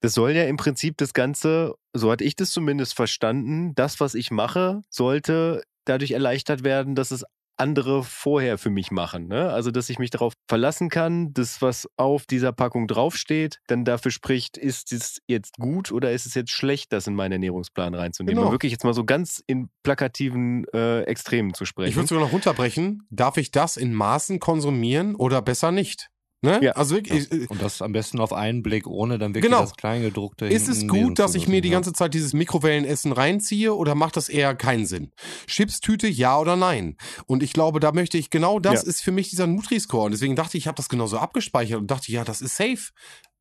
[0.00, 4.14] Das soll ja im Prinzip das Ganze, so hatte ich das zumindest verstanden, das, was
[4.14, 7.24] ich mache, sollte dadurch erleichtert werden, dass es
[7.56, 9.28] andere vorher für mich machen.
[9.28, 9.50] Ne?
[9.50, 14.10] Also, dass ich mich darauf verlassen kann, dass was auf dieser Packung draufsteht, dann dafür
[14.10, 18.36] spricht, ist es jetzt gut oder ist es jetzt schlecht, das in meinen Ernährungsplan reinzunehmen.
[18.36, 18.52] Genau.
[18.52, 21.90] Wirklich jetzt mal so ganz in plakativen äh, Extremen zu sprechen.
[21.90, 23.02] Ich würde sogar noch runterbrechen.
[23.10, 26.08] Darf ich das in Maßen konsumieren oder besser nicht?
[26.42, 26.60] Ne?
[26.62, 26.72] Ja.
[26.72, 27.46] Also wirklich, ja.
[27.48, 29.62] Und das am besten auf einen Blick, ohne dann wirklich genau.
[29.62, 30.46] das Kleingedruckte.
[30.46, 34.28] Ist es gut, dass ich mir die ganze Zeit dieses Mikrowellenessen reinziehe oder macht das
[34.28, 35.12] eher keinen Sinn?
[35.46, 36.96] Chipstüte, ja oder nein?
[37.26, 38.88] Und ich glaube, da möchte ich, genau das ja.
[38.88, 40.06] ist für mich dieser Nutri-Score.
[40.06, 42.90] Und deswegen dachte ich, ich habe das genauso abgespeichert und dachte, ja, das ist safe.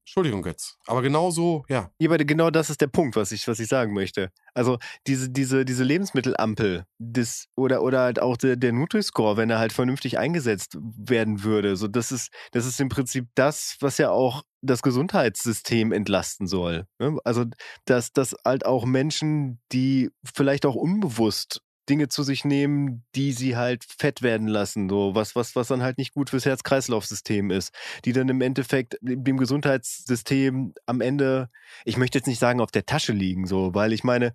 [0.06, 0.78] Entschuldigung, Götz.
[0.86, 1.90] Aber genau so, ja.
[2.00, 4.30] Ja, genau das ist der Punkt, was ich, was ich sagen möchte.
[4.54, 4.78] Also
[5.08, 9.74] diese, diese, diese Lebensmittelampel das, oder, oder halt auch der, der Nutri-Score, wenn er halt
[9.74, 11.76] vernünftig eingesetzt werden würde.
[11.76, 16.86] So, das ist, das ist im Prinzip das, was ja auch das Gesundheitssystem entlasten soll.
[17.00, 17.18] Ne?
[17.24, 17.46] Also,
[17.86, 23.56] dass, dass halt auch Menschen, die vielleicht auch unbewusst Dinge zu sich nehmen, die sie
[23.56, 27.74] halt fett werden lassen, so was, was, was dann halt nicht gut fürs Herz-Kreislauf-System ist,
[28.06, 31.50] die dann im Endeffekt dem Gesundheitssystem am Ende,
[31.84, 34.34] ich möchte jetzt nicht sagen auf der Tasche liegen, so, weil ich meine,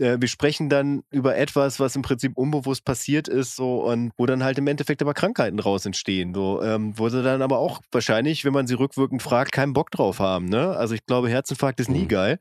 [0.00, 4.26] äh, wir sprechen dann über etwas, was im Prinzip unbewusst passiert ist, so und wo
[4.26, 7.80] dann halt im Endeffekt aber Krankheiten raus entstehen, so, ähm, wo sie dann aber auch
[7.92, 10.70] wahrscheinlich, wenn man sie rückwirkend fragt, keinen Bock drauf haben, ne?
[10.76, 12.08] Also ich glaube, Herzinfarkt ist nie mhm.
[12.08, 12.38] geil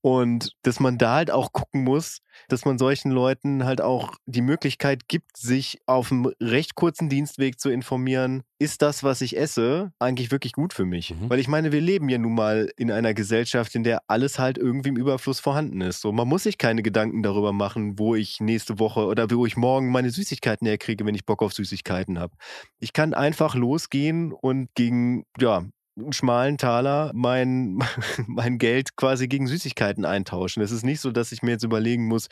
[0.00, 4.42] und dass man da halt auch gucken muss, dass man solchen Leuten halt auch die
[4.42, 9.92] Möglichkeit gibt, sich auf einem recht kurzen Dienstweg zu informieren, ist das, was ich esse,
[9.98, 11.14] eigentlich wirklich gut für mich?
[11.14, 11.28] Mhm.
[11.28, 14.56] Weil ich meine, wir leben ja nun mal in einer Gesellschaft, in der alles halt
[14.56, 16.00] irgendwie im Überfluss vorhanden ist.
[16.00, 19.56] So, man muss sich keine Gedanken darüber machen, wo ich nächste Woche oder wo ich
[19.56, 22.36] morgen meine Süßigkeiten herkriege, wenn ich Bock auf Süßigkeiten habe.
[22.78, 25.64] Ich kann einfach losgehen und gegen, ja,
[25.96, 27.78] einen schmalen Taler mein,
[28.26, 30.62] mein Geld quasi gegen Süßigkeiten eintauschen.
[30.62, 32.28] Es ist nicht so, dass ich mir jetzt überlegen muss,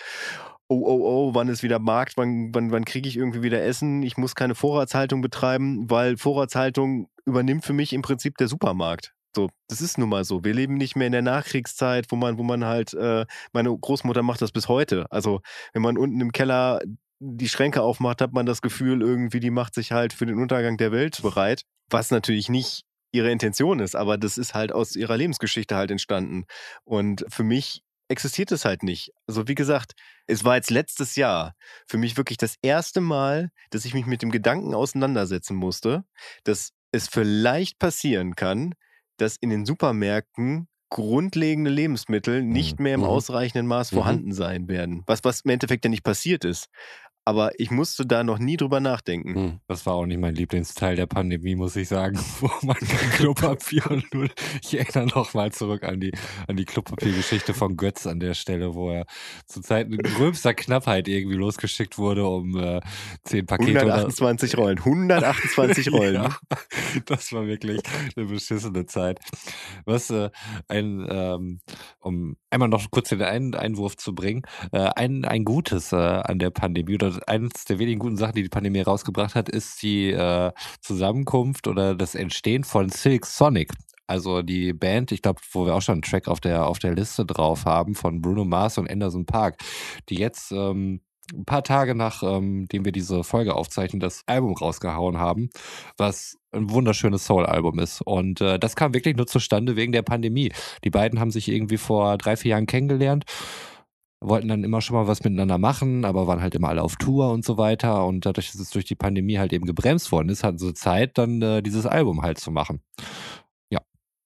[0.69, 4.03] oh, oh, oh, wann ist wieder Markt, wann, wann, wann kriege ich irgendwie wieder Essen,
[4.03, 9.13] ich muss keine Vorratshaltung betreiben, weil Vorratshaltung übernimmt für mich im Prinzip der Supermarkt.
[9.35, 10.43] So, das ist nun mal so.
[10.43, 14.23] Wir leben nicht mehr in der Nachkriegszeit, wo man, wo man halt, äh, meine Großmutter
[14.23, 15.07] macht das bis heute.
[15.11, 15.41] Also,
[15.73, 16.81] wenn man unten im Keller
[17.21, 20.79] die Schränke aufmacht, hat man das Gefühl, irgendwie, die macht sich halt für den Untergang
[20.79, 21.63] der Welt bereit.
[21.91, 26.45] Was natürlich nicht ihre Intention ist, aber das ist halt aus ihrer Lebensgeschichte halt entstanden.
[26.85, 29.11] Und für mich existiert es halt nicht.
[29.27, 29.93] Also wie gesagt,
[30.27, 31.55] es war jetzt letztes Jahr
[31.87, 36.05] für mich wirklich das erste Mal, dass ich mich mit dem Gedanken auseinandersetzen musste,
[36.45, 38.75] dass es vielleicht passieren kann,
[39.17, 43.07] dass in den Supermärkten grundlegende Lebensmittel nicht mehr im Mhm.
[43.07, 43.97] ausreichenden Maß Mhm.
[43.97, 45.05] vorhanden sein werden.
[45.07, 46.67] Was, was im Endeffekt ja nicht passiert ist.
[47.31, 49.35] Aber ich musste da noch nie drüber nachdenken.
[49.37, 49.61] Hm.
[49.69, 52.75] Das war auch nicht mein Lieblingsteil der Pandemie, muss ich sagen, wo man
[53.15, 54.29] Klopapier und nur,
[54.61, 56.11] ich erinnere noch mal zurück an die,
[56.49, 59.07] an die Klopapiergeschichte von Götz an der Stelle, wo er
[59.47, 62.81] zu Zeiten gröbster Knappheit irgendwie losgeschickt wurde, um äh,
[63.23, 64.79] zehn Pakete oder 128 Rollen.
[64.79, 66.15] 128 Rollen.
[66.17, 66.37] Ja,
[67.07, 67.81] das war wirklich
[68.17, 69.21] eine beschissene Zeit.
[69.85, 70.31] Was äh,
[70.67, 71.61] ein, ähm,
[72.01, 76.41] um einmal noch kurz den Ein Einwurf zu bringen, äh, ein, ein Gutes äh, an
[76.41, 80.11] der Pandemie oder eines der wenigen guten Sachen, die die Pandemie rausgebracht hat, ist die
[80.11, 83.73] äh, Zusammenkunft oder das Entstehen von Silk Sonic.
[84.07, 86.95] Also die Band, ich glaube, wo wir auch schon einen Track auf der, auf der
[86.95, 89.59] Liste drauf haben von Bruno Mars und Anderson Park,
[90.09, 91.01] die jetzt ähm,
[91.33, 95.51] ein paar Tage nach, ähm, wir diese Folge aufzeichnen, das Album rausgehauen haben,
[95.97, 98.03] was ein wunderschönes Soul-Album ist.
[98.03, 100.53] Und äh, das kam wirklich nur zustande wegen der Pandemie.
[100.85, 103.25] Die beiden haben sich irgendwie vor drei, vier Jahren kennengelernt,
[104.21, 107.31] wollten dann immer schon mal was miteinander machen, aber waren halt immer alle auf Tour
[107.33, 108.05] und so weiter.
[108.07, 111.17] Und dadurch, dass es durch die Pandemie halt eben gebremst worden ist, hatten sie Zeit,
[111.19, 112.83] dann äh, dieses Album halt zu machen.
[113.71, 113.81] Ja,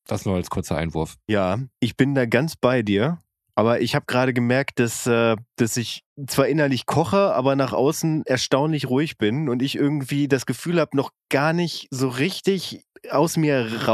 [0.06, 1.16] das nur als kurzer Einwurf.
[1.28, 3.18] Ja, ich bin da ganz bei dir.
[3.56, 8.24] Aber ich habe gerade gemerkt, dass, äh, dass ich zwar innerlich koche, aber nach außen
[8.26, 13.36] erstaunlich ruhig bin und ich irgendwie das Gefühl habe, noch gar nicht so richtig aus
[13.36, 13.86] mir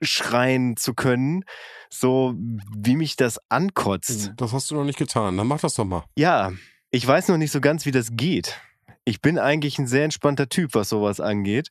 [0.00, 1.44] rausschreien zu können,
[1.90, 2.34] so
[2.76, 4.32] wie mich das ankotzt.
[4.36, 5.36] Das hast du noch nicht getan.
[5.36, 6.04] Dann mach das doch mal.
[6.16, 6.52] Ja,
[6.90, 8.60] ich weiß noch nicht so ganz, wie das geht.
[9.04, 11.68] Ich bin eigentlich ein sehr entspannter Typ, was sowas angeht.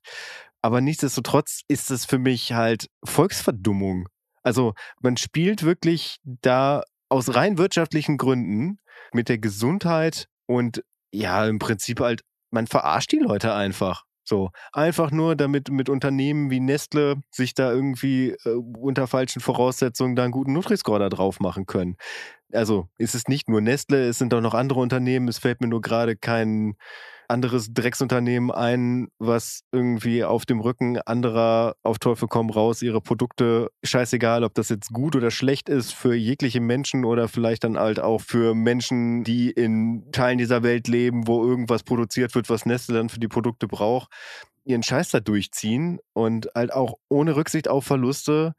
[0.61, 4.07] Aber nichtsdestotrotz ist es für mich halt Volksverdummung.
[4.43, 8.79] Also man spielt wirklich da aus rein wirtschaftlichen Gründen
[9.13, 14.05] mit der Gesundheit und ja, im Prinzip halt, man verarscht die Leute einfach.
[14.25, 18.49] So, einfach nur, damit mit Unternehmen wie Nestle sich da irgendwie äh,
[18.79, 21.97] unter falschen Voraussetzungen da einen guten Nutri-Score da drauf machen können.
[22.53, 25.27] Also, ist es nicht nur Nestle, es sind auch noch andere Unternehmen.
[25.27, 26.75] Es fällt mir nur gerade kein
[27.33, 33.69] anderes Drecksunternehmen ein, was irgendwie auf dem Rücken anderer auf Teufel komm raus ihre Produkte,
[33.83, 37.99] scheißegal, ob das jetzt gut oder schlecht ist für jegliche Menschen oder vielleicht dann halt
[37.99, 42.95] auch für Menschen, die in Teilen dieser Welt leben, wo irgendwas produziert wird, was Nestle
[42.95, 44.11] dann für die Produkte braucht,
[44.63, 48.53] ihren Scheiß da durchziehen und halt auch ohne Rücksicht auf Verluste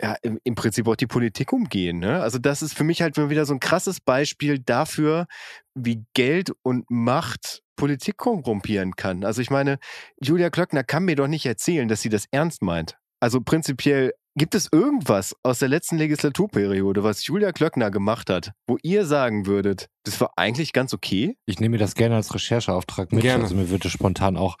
[0.00, 1.98] ja, im, im Prinzip auch die Politik umgehen.
[1.98, 2.22] Ne?
[2.22, 5.26] Also das ist für mich halt wieder so ein krasses Beispiel dafür,
[5.74, 9.24] wie Geld und Macht Politik korrumpieren kann.
[9.24, 9.78] Also ich meine,
[10.20, 12.96] Julia Klöckner kann mir doch nicht erzählen, dass sie das ernst meint.
[13.20, 18.78] Also prinzipiell gibt es irgendwas aus der letzten Legislaturperiode, was Julia Klöckner gemacht hat, wo
[18.82, 21.36] ihr sagen würdet, das war eigentlich ganz okay?
[21.46, 23.22] Ich nehme mir das gerne als Rechercheauftrag mit.
[23.22, 23.44] Gerne.
[23.44, 24.56] Also mir würde spontan auch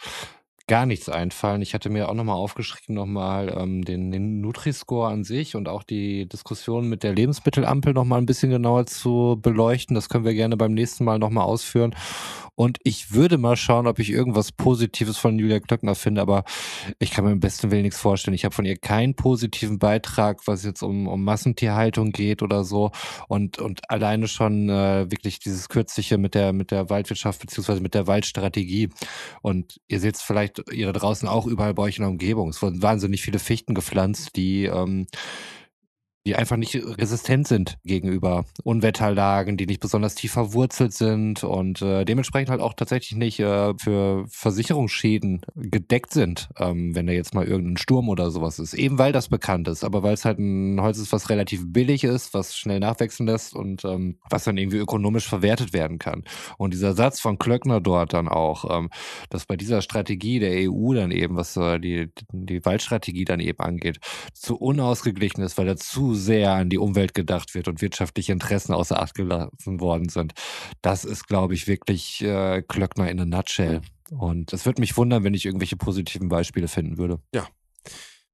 [0.70, 1.62] gar nichts einfallen.
[1.62, 5.82] Ich hatte mir auch nochmal aufgeschrieben, nochmal ähm, den, den Nutri-Score an sich und auch
[5.82, 9.96] die Diskussion mit der Lebensmittelampel nochmal ein bisschen genauer zu beleuchten.
[9.96, 11.96] Das können wir gerne beim nächsten Mal nochmal ausführen.
[12.60, 16.44] Und ich würde mal schauen, ob ich irgendwas Positives von Julia Klöckner finde, aber
[16.98, 18.34] ich kann mir im besten Willen nichts vorstellen.
[18.34, 22.90] Ich habe von ihr keinen positiven Beitrag, was jetzt um, um Massentierhaltung geht oder so.
[23.28, 27.94] Und, und alleine schon äh, wirklich dieses Kürzliche mit der, mit der Waldwirtschaft beziehungsweise mit
[27.94, 28.90] der Waldstrategie.
[29.40, 32.50] Und ihr seht es vielleicht ihr da draußen auch überall bei euch in der Umgebung.
[32.50, 35.06] Es wurden wahnsinnig viele Fichten gepflanzt, die ähm,
[36.26, 42.04] die einfach nicht resistent sind gegenüber Unwetterlagen, die nicht besonders tief verwurzelt sind und äh,
[42.04, 47.46] dementsprechend halt auch tatsächlich nicht äh, für Versicherungsschäden gedeckt sind, ähm, wenn da jetzt mal
[47.46, 48.74] irgendein Sturm oder sowas ist.
[48.74, 52.04] Eben weil das bekannt ist, aber weil es halt ein Holz ist, was relativ billig
[52.04, 56.24] ist, was schnell nachwachsen lässt und ähm, was dann irgendwie ökonomisch verwertet werden kann.
[56.58, 58.90] Und dieser Satz von Klöckner dort dann auch, ähm,
[59.30, 63.60] dass bei dieser Strategie der EU dann eben, was äh, die, die Waldstrategie dann eben
[63.60, 64.00] angeht,
[64.34, 65.76] zu unausgeglichen ist, weil er
[66.14, 70.32] sehr an die Umwelt gedacht wird und wirtschaftliche Interessen außer Acht gelassen worden sind.
[70.82, 73.80] Das ist, glaube ich, wirklich äh, Klöckner in a nutshell.
[74.10, 77.20] Und es würde mich wundern, wenn ich irgendwelche positiven Beispiele finden würde.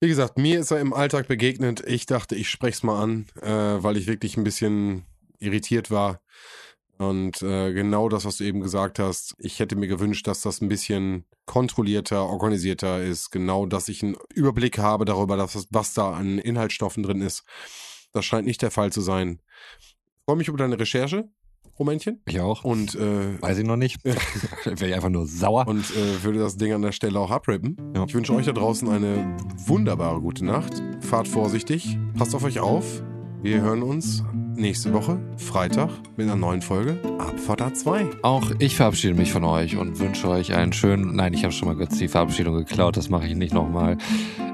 [0.01, 1.83] Wie gesagt, mir ist er im Alltag begegnet.
[1.87, 3.49] Ich dachte, ich spreche es mal an, äh,
[3.83, 5.05] weil ich wirklich ein bisschen
[5.39, 6.21] irritiert war.
[6.99, 10.61] Und äh, genau das, was du eben gesagt hast, ich hätte mir gewünscht, dass das
[10.61, 13.31] ein bisschen kontrollierter, organisierter ist.
[13.31, 17.45] Genau, dass ich einen Überblick habe darüber, dass, was da an Inhaltsstoffen drin ist.
[18.13, 19.41] Das scheint nicht der Fall zu sein.
[19.79, 21.29] Ich freue mich über deine Recherche,
[21.79, 22.23] Rumänchen.
[22.27, 22.65] Ich auch.
[22.65, 24.03] Und, äh, Weiß ich noch nicht.
[24.65, 25.69] Wäre ich einfach nur sauer.
[25.69, 27.77] und äh, würde das Ding an der Stelle auch abrippen.
[27.95, 28.05] Ja.
[28.07, 29.37] Ich wünsche euch da draußen eine
[29.67, 30.83] wunderbare gute Nacht.
[31.01, 33.03] Fahrt vorsichtig, passt auf euch auf.
[33.43, 34.25] Wir hören uns
[34.57, 38.23] nächste Woche, Freitag, mit einer neuen Folge Abfahrt A2.
[38.23, 41.15] Auch ich verabschiede mich von euch und wünsche euch einen schönen.
[41.15, 43.97] Nein, ich habe schon mal kurz die Verabschiedung geklaut, das mache ich nicht nochmal.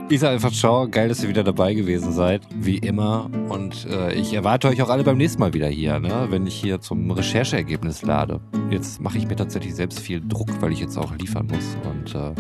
[0.09, 3.31] Ich sage einfach ciao, geil, dass ihr wieder dabei gewesen seid, wie immer.
[3.49, 6.27] Und äh, ich erwarte euch auch alle beim nächsten Mal wieder hier, ne?
[6.29, 8.41] wenn ich hier zum Rechercheergebnis lade.
[8.71, 11.77] Jetzt mache ich mir tatsächlich selbst viel Druck, weil ich jetzt auch liefern muss.
[11.85, 12.35] Und äh,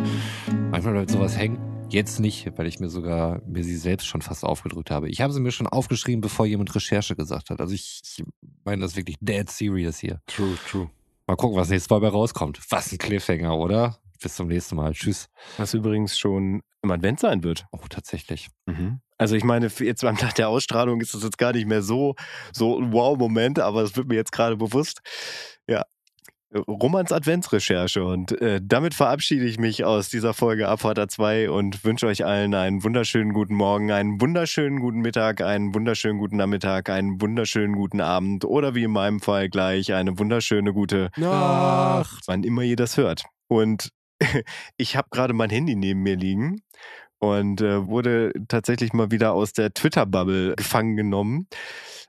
[0.70, 1.71] manchmal bleibt sowas hängen.
[1.92, 5.10] Jetzt nicht, weil ich mir sogar mir sie selbst schon fast aufgedrückt habe.
[5.10, 7.60] Ich habe sie mir schon aufgeschrieben, bevor jemand Recherche gesagt hat.
[7.60, 8.24] Also ich, ich
[8.64, 10.22] meine das wirklich dead serious hier.
[10.26, 10.90] True, true.
[11.26, 12.60] Mal gucken, was nächstes Mal bei rauskommt.
[12.70, 13.98] Was ein Cliffhanger, oder?
[14.22, 14.94] Bis zum nächsten Mal.
[14.94, 15.28] Tschüss.
[15.58, 17.66] Was übrigens schon im Advent sein wird.
[17.72, 18.48] Oh, tatsächlich.
[19.18, 22.14] Also ich meine, jetzt beim Tag der Ausstrahlung ist das jetzt gar nicht mehr so,
[22.52, 25.02] so ein Wow-Moment, aber es wird mir jetzt gerade bewusst.
[25.68, 25.84] Ja.
[26.54, 32.06] Romans Adventsrecherche und äh, damit verabschiede ich mich aus dieser Folge Abfahrt 2 und wünsche
[32.06, 37.20] euch allen einen wunderschönen guten Morgen, einen wunderschönen guten Mittag, einen wunderschönen guten Nachmittag, einen
[37.20, 42.22] wunderschönen guten Abend oder wie in meinem Fall gleich eine wunderschöne gute Nacht.
[42.26, 43.24] wann immer ihr das hört.
[43.48, 43.90] Und
[44.76, 46.60] ich habe gerade mein Handy neben mir liegen
[47.22, 51.46] und äh, wurde tatsächlich mal wieder aus der Twitter-Bubble gefangen genommen.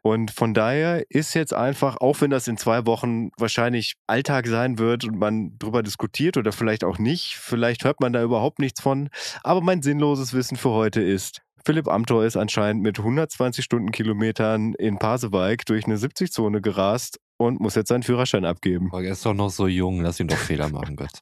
[0.02, 4.80] Und von daher ist jetzt einfach, auch wenn das in zwei Wochen wahrscheinlich Alltag sein
[4.80, 8.82] wird und man drüber diskutiert oder vielleicht auch nicht, vielleicht hört man da überhaupt nichts
[8.82, 9.10] von.
[9.44, 14.98] Aber mein sinnloses Wissen für heute ist, Philipp Amthor ist anscheinend mit 120 Stundenkilometern in
[14.98, 18.90] Pasewalk durch eine 70-Zone gerast und muss jetzt seinen Führerschein abgeben.
[18.92, 21.20] Er ist doch noch so jung, lass ihn doch Fehler machen, Gott.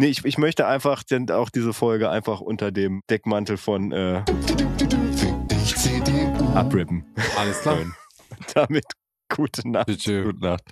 [0.00, 4.24] Nee, ich, ich möchte einfach denn auch diese Folge einfach unter dem Deckmantel von äh,
[6.54, 7.04] abrippen.
[7.36, 7.80] Alles klar.
[8.54, 8.86] Damit
[9.28, 9.88] gute Nacht.
[9.88, 10.24] Bitte.
[10.24, 10.64] Gute Nacht.